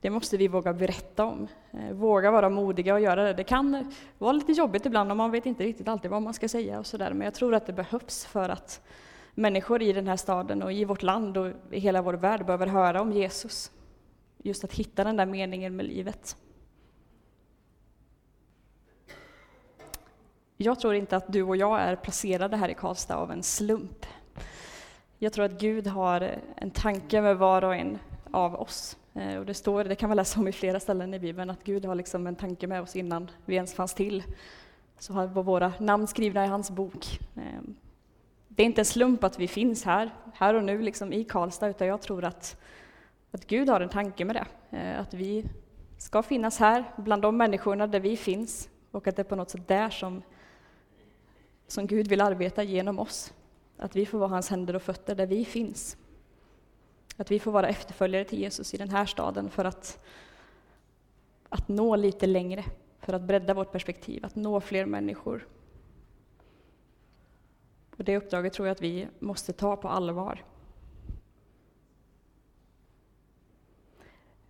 det 0.00 0.10
måste 0.10 0.36
vi 0.36 0.48
våga 0.48 0.72
berätta 0.72 1.24
om. 1.24 1.48
Eh, 1.70 1.92
våga 1.92 2.30
vara 2.30 2.48
modiga 2.48 2.94
och 2.94 3.00
göra 3.00 3.24
det. 3.24 3.32
Det 3.32 3.44
kan 3.44 3.92
vara 4.18 4.32
lite 4.32 4.52
jobbigt 4.52 4.86
ibland 4.86 5.10
och 5.10 5.16
man 5.16 5.30
vet 5.30 5.46
inte 5.46 5.64
riktigt 5.64 5.88
alltid 5.88 6.10
vad 6.10 6.22
man 6.22 6.34
ska 6.34 6.48
säga 6.48 6.78
och 6.78 6.86
sådär, 6.86 7.12
men 7.12 7.24
jag 7.24 7.34
tror 7.34 7.54
att 7.54 7.66
det 7.66 7.72
behövs 7.72 8.24
för 8.24 8.48
att 8.48 8.80
människor 9.34 9.82
i 9.82 9.92
den 9.92 10.08
här 10.08 10.16
staden 10.16 10.62
och 10.62 10.72
i 10.72 10.84
vårt 10.84 11.02
land 11.02 11.36
och 11.36 11.52
i 11.70 11.78
hela 11.78 12.02
vår 12.02 12.14
värld 12.14 12.46
behöver 12.46 12.66
höra 12.66 13.00
om 13.00 13.12
Jesus. 13.12 13.70
Just 14.42 14.64
att 14.64 14.72
hitta 14.72 15.04
den 15.04 15.16
där 15.16 15.26
meningen 15.26 15.76
med 15.76 15.86
livet. 15.86 16.36
Jag 20.56 20.80
tror 20.80 20.94
inte 20.94 21.16
att 21.16 21.32
du 21.32 21.42
och 21.42 21.56
jag 21.56 21.80
är 21.80 21.96
placerade 21.96 22.56
här 22.56 22.68
i 22.68 22.74
Karlstad 22.74 23.16
av 23.16 23.32
en 23.32 23.42
slump. 23.42 24.06
Jag 25.18 25.32
tror 25.32 25.44
att 25.44 25.60
Gud 25.60 25.86
har 25.86 26.38
en 26.56 26.70
tanke 26.70 27.20
med 27.20 27.38
var 27.38 27.64
och 27.64 27.74
en 27.74 27.98
av 28.30 28.54
oss. 28.54 28.96
Eh, 29.14 29.36
och 29.36 29.46
det 29.46 29.54
står, 29.54 29.84
det 29.84 29.94
kan 29.94 30.08
man 30.08 30.16
läsa 30.16 30.40
om 30.40 30.48
i 30.48 30.52
flera 30.52 30.80
ställen 30.80 31.14
i 31.14 31.18
Bibeln, 31.18 31.50
att 31.50 31.64
Gud 31.64 31.84
har 31.84 31.94
liksom 31.94 32.26
en 32.26 32.36
tanke 32.36 32.66
med 32.66 32.82
oss 32.82 32.96
innan 32.96 33.30
vi 33.44 33.54
ens 33.54 33.74
fanns 33.74 33.94
till. 33.94 34.22
Så 34.98 35.12
har 35.12 35.26
våra 35.26 35.72
namn 35.78 36.06
skrivna 36.06 36.44
i 36.44 36.48
hans 36.48 36.70
bok. 36.70 37.18
Eh, 37.36 37.62
det 38.48 38.62
är 38.62 38.66
inte 38.66 38.80
en 38.80 38.84
slump 38.84 39.24
att 39.24 39.38
vi 39.38 39.48
finns 39.48 39.84
här, 39.84 40.10
här 40.34 40.54
och 40.54 40.64
nu 40.64 40.82
liksom 40.82 41.12
i 41.12 41.24
Karlstad, 41.24 41.68
utan 41.68 41.88
jag 41.88 42.02
tror 42.02 42.24
att 42.24 42.60
att 43.32 43.46
Gud 43.46 43.68
har 43.68 43.80
en 43.80 43.88
tanke 43.88 44.24
med 44.24 44.36
det, 44.36 44.76
eh, 44.78 45.00
att 45.00 45.14
vi 45.14 45.44
ska 45.98 46.22
finnas 46.22 46.58
här 46.58 46.84
bland 46.96 47.22
de 47.22 47.36
människorna 47.36 47.86
där 47.86 48.00
vi 48.00 48.16
finns 48.16 48.68
och 48.90 49.06
att 49.06 49.16
det 49.16 49.22
är 49.22 49.24
på 49.24 49.36
något 49.36 49.50
sätt 49.50 49.68
där 49.68 49.90
som, 49.90 50.22
som 51.66 51.86
Gud 51.86 52.08
vill 52.08 52.20
arbeta 52.20 52.62
genom 52.62 52.98
oss. 52.98 53.32
Att 53.76 53.96
vi 53.96 54.06
får 54.06 54.18
vara 54.18 54.30
hans 54.30 54.50
händer 54.50 54.76
och 54.76 54.82
fötter 54.82 55.14
där 55.14 55.26
vi 55.26 55.44
finns. 55.44 55.96
Att 57.16 57.30
vi 57.30 57.40
får 57.40 57.52
vara 57.52 57.68
efterföljare 57.68 58.24
till 58.24 58.38
Jesus 58.38 58.74
i 58.74 58.76
den 58.76 58.90
här 58.90 59.06
staden 59.06 59.50
för 59.50 59.64
att, 59.64 60.04
att 61.48 61.68
nå 61.68 61.96
lite 61.96 62.26
längre, 62.26 62.64
för 63.00 63.12
att 63.12 63.22
bredda 63.22 63.54
vårt 63.54 63.72
perspektiv, 63.72 64.24
att 64.24 64.34
nå 64.34 64.60
fler 64.60 64.86
människor. 64.86 65.48
Och 67.96 68.04
det 68.04 68.16
uppdraget 68.16 68.52
tror 68.52 68.68
jag 68.68 68.74
att 68.74 68.82
vi 68.82 69.08
måste 69.18 69.52
ta 69.52 69.76
på 69.76 69.88
allvar. 69.88 70.44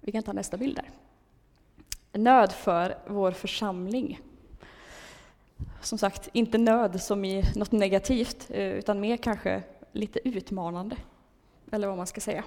Vi 0.04 0.12
kan 0.12 0.22
ta 0.22 0.32
nästa 0.32 0.56
bild 0.56 0.76
där. 0.76 0.90
Nöd 2.12 2.52
för 2.52 2.98
vår 3.06 3.32
församling. 3.32 4.20
Som 5.80 5.98
sagt, 5.98 6.28
inte 6.32 6.58
nöd 6.58 7.02
som 7.02 7.24
i 7.24 7.44
något 7.54 7.72
negativt, 7.72 8.50
eh, 8.50 8.70
utan 8.70 9.00
mer 9.00 9.16
kanske 9.16 9.62
lite 9.92 10.28
utmanande. 10.28 10.96
Eller 11.70 11.88
vad 11.88 11.96
man 11.96 12.06
ska 12.06 12.20
säga. 12.20 12.44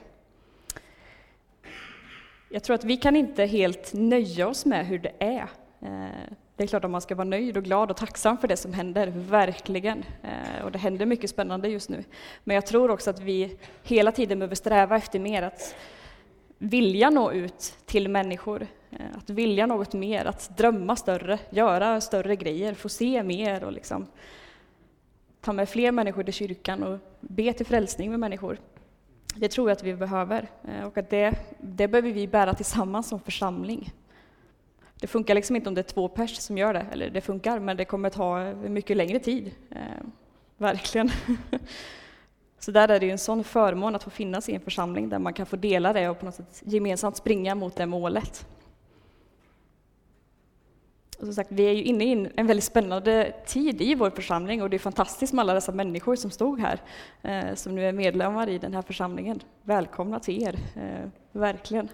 Jag 2.49 2.63
tror 2.63 2.75
att 2.75 2.83
vi 2.83 2.97
kan 2.97 3.15
inte 3.15 3.45
helt 3.45 3.93
nöja 3.93 4.47
oss 4.47 4.65
med 4.65 4.85
hur 4.85 4.99
det 4.99 5.13
är. 5.19 5.49
Eh, 5.81 6.33
det 6.55 6.63
är 6.63 6.67
klart 6.67 6.85
att 6.85 6.91
man 6.91 7.01
ska 7.01 7.15
vara 7.15 7.27
nöjd 7.27 7.57
och 7.57 7.63
glad 7.63 7.91
och 7.91 7.97
tacksam 7.97 8.37
för 8.37 8.47
det 8.47 8.57
som 8.57 8.73
händer, 8.73 9.07
verkligen. 9.07 10.03
Eh, 10.23 10.65
och 10.65 10.71
det 10.71 10.79
händer 10.79 11.05
mycket 11.05 11.29
spännande 11.29 11.67
just 11.67 11.89
nu. 11.89 12.03
Men 12.43 12.55
jag 12.55 12.65
tror 12.65 12.91
också 12.91 13.09
att 13.09 13.19
vi 13.19 13.57
hela 13.83 14.11
tiden 14.11 14.39
behöver 14.39 14.55
sträva 14.55 14.97
efter 14.97 15.19
mer, 15.19 15.41
att 15.41 15.75
vilja 16.57 17.09
nå 17.09 17.31
ut 17.31 17.77
till 17.85 18.09
människor, 18.09 18.67
eh, 18.91 19.05
att 19.17 19.29
vilja 19.29 19.65
något 19.65 19.93
mer, 19.93 20.25
att 20.25 20.57
drömma 20.57 20.95
större, 20.95 21.39
göra 21.49 22.01
större 22.01 22.35
grejer, 22.35 22.73
få 22.73 22.89
se 22.89 23.23
mer 23.23 23.63
och 23.63 23.71
liksom 23.71 24.07
ta 25.41 25.53
med 25.53 25.69
fler 25.69 25.91
människor 25.91 26.23
till 26.23 26.33
kyrkan 26.33 26.83
och 26.83 26.99
be 27.19 27.53
till 27.53 27.65
frälsning 27.65 28.09
med 28.09 28.19
människor. 28.19 28.57
Det 29.35 29.47
tror 29.47 29.69
jag 29.69 29.75
att 29.75 29.83
vi 29.83 29.95
behöver 29.95 30.49
eh, 30.67 30.87
och 30.87 30.97
att 30.97 31.09
det, 31.09 31.33
det 31.59 31.87
behöver 31.87 32.11
vi 32.11 32.27
bära 32.27 32.53
tillsammans 32.53 33.07
som 33.07 33.19
församling. 33.19 33.93
Det 34.99 35.07
funkar 35.07 35.35
liksom 35.35 35.55
inte 35.55 35.69
om 35.69 35.75
det 35.75 35.81
är 35.81 35.93
två 35.93 36.07
pers 36.07 36.37
som 36.37 36.57
gör 36.57 36.73
det, 36.73 36.85
eller 36.91 37.09
det 37.09 37.21
funkar, 37.21 37.59
men 37.59 37.77
det 37.77 37.85
kommer 37.85 38.09
ta 38.09 38.53
mycket 38.53 38.97
längre 38.97 39.19
tid. 39.19 39.51
Eh, 39.69 40.05
verkligen. 40.57 41.09
Så 42.65 42.71
där 42.71 42.87
är 42.87 42.99
det 42.99 43.05
ju 43.05 43.11
en 43.11 43.17
sån 43.17 43.43
förmån 43.43 43.95
att 43.95 44.03
få 44.03 44.09
finnas 44.09 44.49
i 44.49 44.55
en 44.55 44.61
församling 44.61 45.09
där 45.09 45.19
man 45.19 45.33
kan 45.33 45.45
få 45.45 45.55
dela 45.55 45.93
det 45.93 46.09
och 46.09 46.19
på 46.19 46.25
något 46.25 46.35
sätt 46.35 46.61
gemensamt 46.65 47.17
springa 47.17 47.55
mot 47.55 47.75
det 47.75 47.85
målet. 47.85 48.47
Och 51.19 51.25
som 51.25 51.33
sagt, 51.33 51.51
vi 51.51 51.63
är 51.63 51.71
ju 51.71 51.83
inne 51.83 52.03
i 52.03 52.29
en 52.35 52.47
väldigt 52.47 52.63
spännande 52.63 53.33
tid 53.45 53.81
i 53.81 53.95
vår 53.95 54.09
församling 54.09 54.61
och 54.61 54.69
det 54.69 54.77
är 54.77 54.79
fantastiskt 54.79 55.33
med 55.33 55.41
alla 55.41 55.53
dessa 55.53 55.71
människor 55.71 56.15
som 56.15 56.31
stod 56.31 56.59
här, 56.59 56.81
eh, 57.21 57.55
som 57.55 57.75
nu 57.75 57.85
är 57.85 57.91
medlemmar 57.91 58.49
i 58.49 58.57
den 58.57 58.73
här 58.73 58.81
församlingen. 58.81 59.39
Välkomna 59.61 60.19
till 60.19 60.43
er, 60.43 60.55
eh, 60.75 61.09
verkligen. 61.31 61.89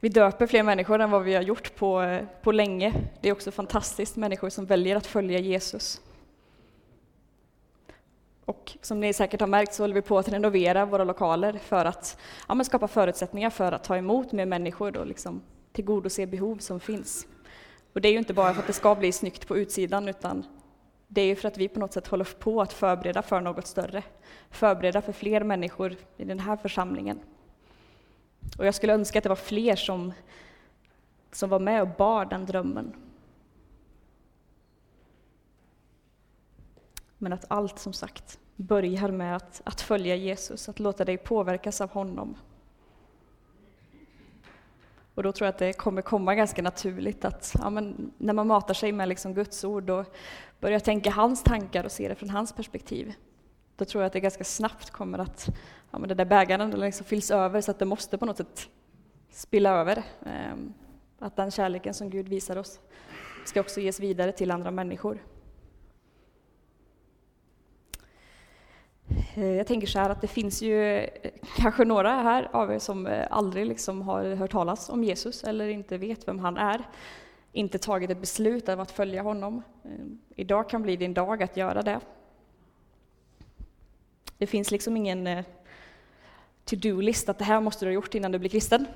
Vi 0.00 0.08
döper 0.08 0.46
fler 0.46 0.62
människor 0.62 1.00
än 1.00 1.10
vad 1.10 1.22
vi 1.22 1.34
har 1.34 1.42
gjort 1.42 1.76
på, 1.76 2.02
eh, 2.02 2.24
på 2.42 2.52
länge. 2.52 2.94
Det 3.20 3.28
är 3.28 3.32
också 3.32 3.50
fantastiskt, 3.50 4.16
människor 4.16 4.48
som 4.48 4.66
väljer 4.66 4.96
att 4.96 5.06
följa 5.06 5.38
Jesus. 5.38 6.00
Och 8.44 8.76
som 8.82 9.00
ni 9.00 9.12
säkert 9.12 9.40
har 9.40 9.48
märkt 9.48 9.74
så 9.74 9.82
håller 9.82 9.94
vi 9.94 10.02
på 10.02 10.18
att 10.18 10.28
renovera 10.28 10.84
våra 10.84 11.04
lokaler 11.04 11.52
för 11.52 11.84
att 11.84 12.18
ja, 12.48 12.64
skapa 12.64 12.88
förutsättningar 12.88 13.50
för 13.50 13.72
att 13.72 13.84
ta 13.84 13.96
emot 13.96 14.32
mer 14.32 14.46
människor 14.46 14.96
och 14.96 15.06
liksom 15.06 15.42
tillgodose 15.72 16.26
behov 16.26 16.56
som 16.56 16.80
finns. 16.80 17.26
Och 17.92 18.00
det 18.00 18.08
är 18.08 18.12
ju 18.12 18.18
inte 18.18 18.34
bara 18.34 18.54
för 18.54 18.60
att 18.60 18.66
det 18.66 18.72
ska 18.72 18.94
bli 18.94 19.12
snyggt 19.12 19.48
på 19.48 19.56
utsidan 19.56 20.08
utan 20.08 20.44
det 21.08 21.20
är 21.20 21.26
ju 21.26 21.36
för 21.36 21.48
att 21.48 21.58
vi 21.58 21.68
på 21.68 21.80
något 21.80 21.92
sätt 21.92 22.06
håller 22.06 22.24
på 22.24 22.62
att 22.62 22.72
förbereda 22.72 23.22
för 23.22 23.40
något 23.40 23.66
större. 23.66 24.02
Förbereda 24.50 25.02
för 25.02 25.12
fler 25.12 25.44
människor 25.44 25.96
i 26.16 26.24
den 26.24 26.38
här 26.38 26.56
församlingen. 26.56 27.20
Och 28.58 28.66
jag 28.66 28.74
skulle 28.74 28.94
önska 28.94 29.18
att 29.18 29.22
det 29.22 29.28
var 29.28 29.36
fler 29.36 29.76
som, 29.76 30.12
som 31.32 31.50
var 31.50 31.58
med 31.58 31.82
och 31.82 31.88
bar 31.88 32.24
den 32.24 32.46
drömmen. 32.46 32.94
Men 37.22 37.32
att 37.32 37.44
allt 37.48 37.78
som 37.78 37.92
sagt 37.92 38.38
börjar 38.56 39.10
med 39.10 39.36
att, 39.36 39.62
att 39.64 39.80
följa 39.80 40.16
Jesus, 40.16 40.68
att 40.68 40.80
låta 40.80 41.04
dig 41.04 41.18
påverkas 41.18 41.80
av 41.80 41.90
honom. 41.90 42.36
Och 45.14 45.22
då 45.22 45.32
tror 45.32 45.46
jag 45.46 45.52
att 45.52 45.58
det 45.58 45.72
kommer 45.72 46.02
komma 46.02 46.34
ganska 46.34 46.62
naturligt 46.62 47.24
att 47.24 47.54
ja, 47.58 47.70
men, 47.70 48.12
när 48.18 48.32
man 48.32 48.46
matar 48.46 48.74
sig 48.74 48.92
med 48.92 49.08
liksom 49.08 49.34
Guds 49.34 49.64
ord 49.64 49.90
och 49.90 50.06
börjar 50.60 50.78
tänka 50.78 51.10
hans 51.10 51.42
tankar 51.42 51.84
och 51.84 51.92
se 51.92 52.08
det 52.08 52.14
från 52.14 52.30
hans 52.30 52.52
perspektiv, 52.52 53.14
då 53.76 53.84
tror 53.84 54.02
jag 54.02 54.06
att 54.06 54.12
det 54.12 54.20
ganska 54.20 54.44
snabbt 54.44 54.90
kommer 54.90 55.18
att 55.18 55.48
ja, 55.90 55.98
men 55.98 56.08
det 56.08 56.14
där 56.14 56.24
bägaren 56.24 56.70
liksom 56.70 57.06
fylls 57.06 57.30
över 57.30 57.60
så 57.60 57.70
att 57.70 57.78
det 57.78 57.84
måste 57.84 58.18
på 58.18 58.26
något 58.26 58.36
sätt 58.36 58.68
spilla 59.30 59.70
över. 59.70 60.02
Ehm, 60.26 60.74
att 61.18 61.36
den 61.36 61.50
kärleken 61.50 61.94
som 61.94 62.10
Gud 62.10 62.28
visar 62.28 62.56
oss 62.56 62.80
ska 63.44 63.60
också 63.60 63.80
ges 63.80 64.00
vidare 64.00 64.32
till 64.32 64.50
andra 64.50 64.70
människor. 64.70 65.18
Eh, 69.34 69.46
jag 69.46 69.66
tänker 69.66 69.86
så 69.86 69.98
här 69.98 70.10
att 70.10 70.20
det 70.20 70.26
finns 70.26 70.62
ju 70.62 70.98
eh, 70.98 71.30
kanske 71.56 71.84
några 71.84 72.10
här 72.10 72.48
av 72.52 72.72
er 72.72 72.78
som 72.78 73.06
eh, 73.06 73.26
aldrig 73.30 73.66
liksom 73.66 74.02
har 74.02 74.34
hört 74.34 74.50
talas 74.50 74.90
om 74.90 75.04
Jesus 75.04 75.44
eller 75.44 75.68
inte 75.68 75.98
vet 75.98 76.28
vem 76.28 76.38
han 76.38 76.56
är, 76.56 76.88
inte 77.52 77.78
tagit 77.78 78.10
ett 78.10 78.20
beslut 78.20 78.68
av 78.68 78.80
att 78.80 78.90
följa 78.90 79.22
honom. 79.22 79.62
Idag 80.36 80.68
kan 80.68 80.82
bli 80.82 80.96
din 80.96 81.14
dag 81.14 81.42
att 81.42 81.56
göra 81.56 81.82
det. 81.82 82.00
Det 84.38 84.46
finns 84.46 84.70
liksom 84.70 84.96
ingen 84.96 85.44
to-do-list 86.64 87.28
att 87.28 87.38
det 87.38 87.44
här 87.44 87.60
måste 87.60 87.84
du 87.84 87.88
ha 87.88 87.94
gjort 87.94 88.14
innan 88.14 88.32
du 88.32 88.38
blir 88.38 88.50
kristen, 88.50 88.86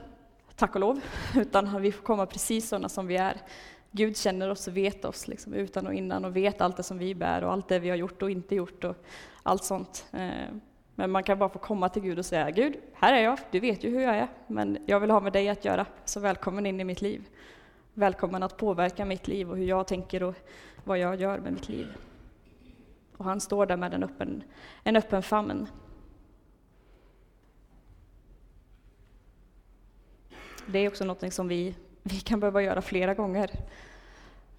tack 0.57 0.75
och 0.75 0.81
lov, 0.81 1.01
utan 1.37 1.83
vi 1.83 1.93
får 1.93 2.03
komma 2.03 2.27
precis 2.27 2.69
sådana 2.69 2.89
som 2.89 3.07
vi 3.07 3.17
är. 3.17 3.37
Gud 3.91 4.17
känner 4.17 4.49
oss 4.49 4.69
och 4.69 4.77
vet 4.77 5.05
oss 5.05 5.29
liksom, 5.29 5.55
utan 5.55 5.87
och 5.87 5.95
innan 5.95 6.25
och 6.25 6.37
vet 6.37 6.61
allt 6.61 6.77
det 6.77 6.83
som 6.83 6.99
vi 6.99 7.15
bär 7.15 7.45
och 7.45 7.53
allt 7.53 7.69
det 7.69 7.79
vi 7.79 7.89
har 7.89 7.97
gjort 7.97 8.23
och 8.23 8.31
inte 8.31 8.55
gjort 8.55 8.85
och 8.85 8.97
allt 9.43 9.65
sånt. 9.65 10.07
Eh, 10.13 10.55
men 10.95 11.11
man 11.11 11.23
kan 11.23 11.39
bara 11.39 11.49
få 11.49 11.59
komma 11.59 11.89
till 11.89 12.03
Gud 12.03 12.19
och 12.19 12.27
säga 12.27 12.51
Gud, 12.51 12.77
här 12.95 13.13
är 13.13 13.23
jag, 13.23 13.39
du 13.51 13.61
vet 13.61 13.85
ju 13.85 13.91
hur 13.91 14.01
jag 14.01 14.17
är, 14.17 14.29
men 14.47 14.79
jag 14.87 15.01
vill 15.01 15.11
ha 15.11 15.21
med 15.21 15.33
dig 15.33 15.49
att 15.49 15.65
göra, 15.65 15.87
så 16.05 16.21
välkommen 16.21 16.67
in 16.67 16.81
i 16.81 16.85
mitt 16.85 17.03
liv. 17.03 17.29
Välkommen 17.95 18.43
att 18.43 18.57
påverka 18.57 19.05
mitt 19.05 19.29
liv 19.29 19.51
och 19.51 19.57
hur 19.57 19.65
jag 19.65 19.87
tänker 19.87 20.23
och 20.23 20.35
vad 20.85 20.99
jag 20.99 21.21
gör 21.21 21.39
med 21.39 21.53
mitt 21.53 21.69
liv. 21.69 21.87
Och 23.17 23.25
han 23.25 23.41
står 23.41 23.67
där 23.67 23.77
med 23.77 23.95
en 23.95 24.03
öppen, 24.03 24.43
en 24.83 24.97
öppen 24.97 25.23
famn. 25.23 25.69
Det 30.67 30.79
är 30.79 30.89
också 30.89 31.05
något 31.05 31.33
som 31.33 31.49
vi 31.49 31.75
vi 32.09 32.21
kan 32.21 32.41
behöva 32.41 32.63
göra 32.63 32.83
flera 32.83 33.15
gånger 33.15 33.51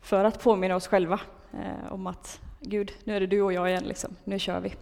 för 0.01 0.25
att 0.25 0.43
påminna 0.43 0.75
oss 0.75 0.87
själva 0.87 1.19
eh, 1.53 1.93
om 1.93 2.07
att 2.07 2.41
Gud, 2.59 2.91
nu 3.03 3.15
är 3.15 3.19
det 3.19 3.27
du 3.27 3.41
och 3.41 3.53
jag 3.53 3.69
igen, 3.69 3.83
liksom. 3.83 4.15
nu 4.23 4.39
kör 4.39 4.59
vi. 4.59 4.73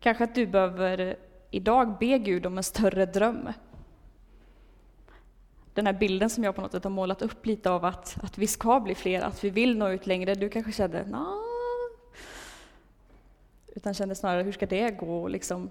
Kanske 0.00 0.24
att 0.24 0.34
du 0.34 0.46
behöver 0.46 1.16
idag 1.50 1.98
be 1.98 2.18
Gud 2.18 2.46
om 2.46 2.58
en 2.58 2.64
större 2.64 3.06
dröm. 3.06 3.48
Den 5.74 5.86
här 5.86 5.92
bilden 5.92 6.30
som 6.30 6.44
jag 6.44 6.54
på 6.54 6.60
något 6.60 6.72
sätt 6.72 6.84
har 6.84 6.90
målat 6.90 7.22
upp 7.22 7.46
lite 7.46 7.70
av 7.70 7.84
att, 7.84 8.16
att 8.22 8.38
vi 8.38 8.46
ska 8.46 8.80
bli 8.80 8.94
fler, 8.94 9.20
att 9.20 9.44
vi 9.44 9.50
vill 9.50 9.78
nå 9.78 9.88
ut 9.88 10.06
längre. 10.06 10.34
Du 10.34 10.48
kanske 10.48 10.72
kände, 10.72 11.04
Nah. 11.04 11.42
Utan 13.66 13.94
kände 13.94 14.14
snarare, 14.14 14.42
hur 14.42 14.52
ska 14.52 14.66
det 14.66 14.90
gå? 14.90 15.28
Liksom, 15.28 15.70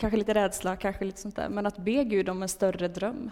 Kanske 0.00 0.16
lite 0.16 0.34
rädsla, 0.34 0.76
kanske 0.76 1.04
lite 1.04 1.20
sånt 1.20 1.36
där. 1.36 1.48
Men 1.48 1.66
att 1.66 1.78
be 1.78 2.04
Gud 2.04 2.28
om 2.28 2.42
en 2.42 2.48
större 2.48 2.88
dröm. 2.88 3.30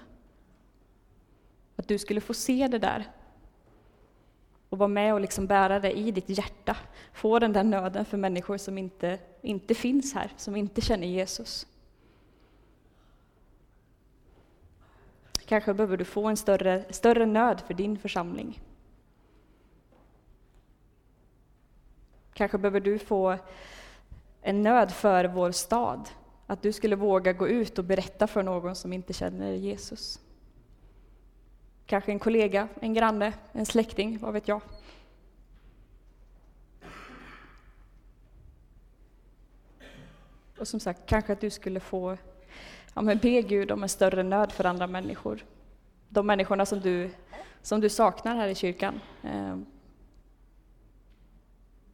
Att 1.77 1.89
du 1.89 1.99
skulle 1.99 2.21
få 2.21 2.35
se 2.35 2.69
det 2.69 2.79
där. 2.79 3.11
Och 4.69 4.79
vara 4.79 4.89
med 4.89 5.15
och 5.15 5.21
liksom 5.21 5.47
bära 5.47 5.81
det 5.81 5.99
i 5.99 6.11
ditt 6.11 6.29
hjärta. 6.29 6.77
Få 7.13 7.39
den 7.39 7.53
där 7.53 7.65
nöden 7.65 8.05
för 8.05 8.17
människor 8.17 8.57
som 8.57 8.79
inte, 8.79 9.19
inte 9.43 9.75
finns 9.75 10.15
här, 10.15 10.33
som 10.37 10.57
inte 10.57 10.81
känner 10.81 11.07
Jesus. 11.07 11.67
Kanske 15.47 15.75
behöver 15.75 15.97
du 15.97 16.05
få 16.05 16.27
en 16.27 16.37
större, 16.37 16.85
större 16.91 17.27
nöd 17.27 17.61
för 17.61 17.75
din 17.75 17.99
församling. 17.99 18.61
Kanske 22.33 22.59
behöver 22.59 22.81
du 22.81 22.99
få 22.99 23.39
en 24.43 24.63
nöd 24.63 24.93
för 24.93 25.25
vår 25.25 25.51
stad, 25.53 26.09
att 26.51 26.63
du 26.63 26.73
skulle 26.73 26.97
våga 26.97 27.33
gå 27.33 27.49
ut 27.49 27.79
och 27.79 27.85
berätta 27.85 28.27
för 28.27 28.43
någon 28.43 28.75
som 28.75 28.93
inte 28.93 29.13
känner 29.13 29.53
Jesus. 29.53 30.21
Kanske 31.87 32.13
en 32.13 32.19
kollega, 32.19 32.69
en 32.81 32.95
granne, 32.95 33.33
en 33.53 33.67
släkting, 33.67 34.19
vad 34.19 34.33
vet 34.33 34.49
jag. 34.49 34.61
Och 40.59 40.69
som 40.69 40.81
sagt, 40.81 41.07
kanske 41.07 41.33
att 41.33 41.41
du 41.41 41.51
skulle 41.51 41.81
få 41.81 42.17
ja, 42.95 43.03
men 43.03 43.19
be 43.19 43.43
Gud 43.43 43.71
om 43.71 43.83
en 43.83 43.89
större 43.89 44.23
nöd 44.23 44.53
för 44.53 44.65
andra 44.65 44.87
människor. 44.87 45.45
De 46.09 46.27
människorna 46.27 46.67
som 46.67 46.81
du, 46.81 47.11
som 47.63 47.81
du 47.81 47.89
saknar 47.89 48.37
här 48.37 48.49
i 48.49 48.55
kyrkan. 48.55 49.01
Ehm, 49.23 49.67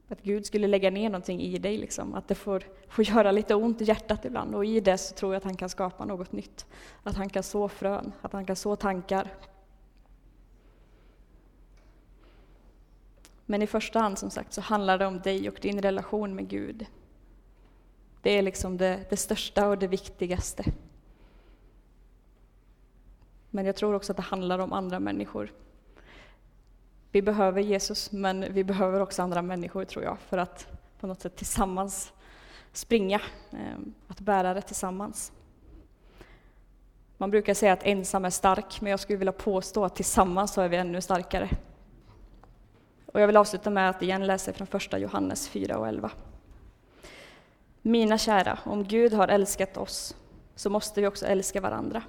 att 0.09 0.23
Gud 0.23 0.47
skulle 0.47 0.67
lägga 0.67 0.90
ner 0.90 1.11
någonting 1.11 1.40
i 1.40 1.59
dig, 1.59 1.79
liksom. 1.79 2.14
att 2.14 2.29
det 2.29 2.35
får, 2.35 2.62
får 2.88 3.05
göra 3.05 3.31
lite 3.31 3.55
ont 3.55 3.81
i 3.81 3.85
hjärtat 3.85 4.25
ibland. 4.25 4.55
Och 4.55 4.64
i 4.64 4.81
det 4.81 4.99
så 4.99 5.14
tror 5.14 5.33
jag 5.35 5.38
att 5.38 5.45
han 5.45 5.57
kan 5.57 5.69
skapa 5.69 6.05
något 6.05 6.33
nytt. 6.33 6.67
Att 7.03 7.17
han 7.17 7.29
kan 7.29 7.43
så 7.43 7.69
frön, 7.69 8.12
att 8.23 8.33
han 8.33 8.45
kan 8.45 8.57
så 8.57 8.77
tankar. 8.77 9.33
Men 13.47 13.62
i 13.62 13.67
första 13.67 13.99
hand 13.99 14.19
som 14.19 14.31
sagt 14.31 14.53
så 14.53 14.61
handlar 14.61 14.99
det 14.99 15.07
om 15.07 15.21
dig 15.21 15.49
och 15.49 15.59
din 15.61 15.83
relation 15.83 16.35
med 16.35 16.49
Gud. 16.49 16.87
Det 18.23 18.38
är 18.38 18.43
liksom 18.43 18.77
det, 18.77 19.07
det 19.11 19.17
största 19.17 19.69
och 19.69 19.79
det 19.79 19.87
viktigaste. 19.87 20.64
Men 23.51 23.67
jag 23.67 23.77
tror 23.77 23.95
också 23.95 24.12
att 24.12 24.17
det 24.17 24.23
handlar 24.23 24.59
om 24.59 24.73
andra 24.73 25.01
människor. 25.01 25.53
Vi 27.14 27.22
behöver 27.22 27.62
Jesus, 27.62 28.12
men 28.12 28.53
vi 28.53 28.64
behöver 28.64 29.00
också 29.00 29.22
andra 29.22 29.42
människor 29.42 29.85
tror 29.85 30.05
jag, 30.05 30.18
för 30.18 30.38
att 30.38 30.66
på 31.00 31.07
något 31.07 31.20
sätt 31.20 31.37
tillsammans 31.37 32.12
springa, 32.72 33.20
eh, 33.53 33.79
att 34.09 34.20
bära 34.20 34.55
det 34.55 34.62
tillsammans. 34.62 35.33
Man 37.16 37.31
brukar 37.31 37.55
säga 37.55 37.72
att 37.72 37.83
ensam 37.83 38.24
är 38.24 38.31
stark, 38.31 38.81
men 38.81 38.90
jag 38.90 39.00
skulle 39.00 39.16
vilja 39.18 39.33
påstå 39.33 39.85
att 39.85 39.96
tillsammans 39.96 40.53
så 40.53 40.61
är 40.61 40.68
vi 40.68 40.77
ännu 40.77 41.00
starkare. 41.00 41.48
Och 43.07 43.20
jag 43.20 43.27
vill 43.27 43.37
avsluta 43.37 43.70
med 43.70 43.90
att 43.90 44.03
igen 44.03 44.27
läsa 44.27 44.53
från 44.53 44.66
första 44.66 44.98
Johannes 44.98 45.48
4 45.48 45.79
och 45.79 45.88
11. 45.88 46.11
Mina 47.83 48.18
kära, 48.18 48.59
om 48.64 48.85
Gud 48.85 49.12
har 49.12 49.29
älskat 49.29 49.77
oss 49.77 50.16
så 50.55 50.70
måste 50.70 51.00
vi 51.00 51.07
också 51.07 51.27
älska 51.27 51.61
varandra. 51.61 52.03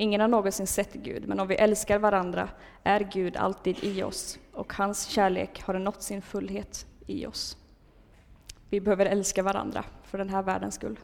Ingen 0.00 0.20
har 0.20 0.28
någonsin 0.28 0.66
sett 0.66 0.92
Gud, 0.92 1.28
men 1.28 1.40
om 1.40 1.48
vi 1.48 1.54
älskar 1.54 1.98
varandra 1.98 2.48
är 2.82 3.00
Gud 3.00 3.36
alltid 3.36 3.84
i 3.84 4.02
oss 4.02 4.38
och 4.52 4.74
hans 4.74 5.06
kärlek 5.06 5.62
har 5.62 5.74
nått 5.74 6.02
sin 6.02 6.22
fullhet 6.22 6.86
i 7.06 7.26
oss. 7.26 7.56
Vi 8.70 8.80
behöver 8.80 9.06
älska 9.06 9.42
varandra 9.42 9.84
för 10.02 10.18
den 10.18 10.28
här 10.28 10.42
världens 10.42 10.74
skull. 10.74 10.98